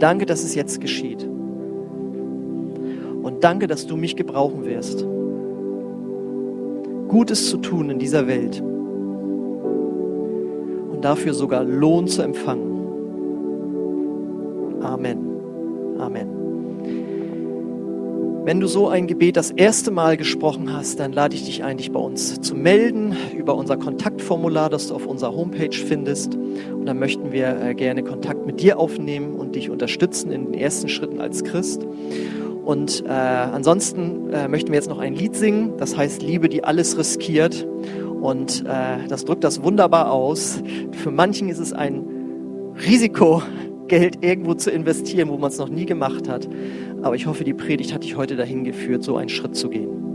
Danke, 0.00 0.26
dass 0.26 0.42
es 0.42 0.56
jetzt 0.56 0.80
geschieht. 0.80 1.22
Und 3.22 3.44
danke, 3.44 3.68
dass 3.68 3.86
du 3.86 3.96
mich 3.96 4.16
gebrauchen 4.16 4.64
wirst, 4.64 5.06
Gutes 7.06 7.48
zu 7.48 7.58
tun 7.58 7.90
in 7.90 8.00
dieser 8.00 8.26
Welt 8.26 8.60
und 10.90 11.04
dafür 11.04 11.32
sogar 11.32 11.62
Lohn 11.62 12.08
zu 12.08 12.22
empfangen. 12.22 12.72
Amen. 14.82 15.18
Amen. 16.00 16.41
Wenn 18.44 18.58
du 18.58 18.66
so 18.66 18.88
ein 18.88 19.06
Gebet 19.06 19.36
das 19.36 19.52
erste 19.52 19.92
Mal 19.92 20.16
gesprochen 20.16 20.72
hast, 20.72 20.98
dann 20.98 21.12
lade 21.12 21.36
ich 21.36 21.44
dich 21.44 21.62
ein, 21.62 21.76
dich 21.76 21.92
bei 21.92 22.00
uns 22.00 22.40
zu 22.40 22.56
melden 22.56 23.16
über 23.38 23.54
unser 23.54 23.76
Kontaktformular, 23.76 24.68
das 24.68 24.88
du 24.88 24.96
auf 24.96 25.06
unserer 25.06 25.32
Homepage 25.32 25.76
findest. 25.76 26.34
Und 26.34 26.86
dann 26.86 26.98
möchten 26.98 27.30
wir 27.30 27.62
äh, 27.62 27.74
gerne 27.76 28.02
Kontakt 28.02 28.44
mit 28.44 28.60
dir 28.60 28.80
aufnehmen 28.80 29.36
und 29.36 29.54
dich 29.54 29.70
unterstützen 29.70 30.32
in 30.32 30.46
den 30.46 30.54
ersten 30.54 30.88
Schritten 30.88 31.20
als 31.20 31.44
Christ. 31.44 31.86
Und 32.64 33.04
äh, 33.06 33.10
ansonsten 33.10 34.32
äh, 34.32 34.48
möchten 34.48 34.70
wir 34.70 34.76
jetzt 34.76 34.90
noch 34.90 34.98
ein 34.98 35.14
Lied 35.14 35.36
singen, 35.36 35.74
das 35.78 35.96
heißt 35.96 36.20
Liebe, 36.20 36.48
die 36.48 36.64
alles 36.64 36.98
riskiert. 36.98 37.64
Und 38.20 38.64
äh, 38.66 39.06
das 39.08 39.24
drückt 39.24 39.44
das 39.44 39.62
wunderbar 39.62 40.10
aus. 40.10 40.60
Für 40.90 41.12
manchen 41.12 41.48
ist 41.48 41.60
es 41.60 41.72
ein 41.72 42.04
Risiko, 42.84 43.40
Geld 43.92 44.24
irgendwo 44.24 44.54
zu 44.54 44.70
investieren, 44.70 45.28
wo 45.28 45.36
man 45.36 45.50
es 45.50 45.58
noch 45.58 45.68
nie 45.68 45.84
gemacht 45.84 46.26
hat. 46.26 46.48
Aber 47.02 47.14
ich 47.14 47.26
hoffe, 47.26 47.44
die 47.44 47.52
Predigt 47.52 47.92
hat 47.92 48.04
dich 48.04 48.16
heute 48.16 48.36
dahin 48.36 48.64
geführt, 48.64 49.02
so 49.04 49.18
einen 49.18 49.28
Schritt 49.28 49.54
zu 49.54 49.68
gehen. 49.68 50.11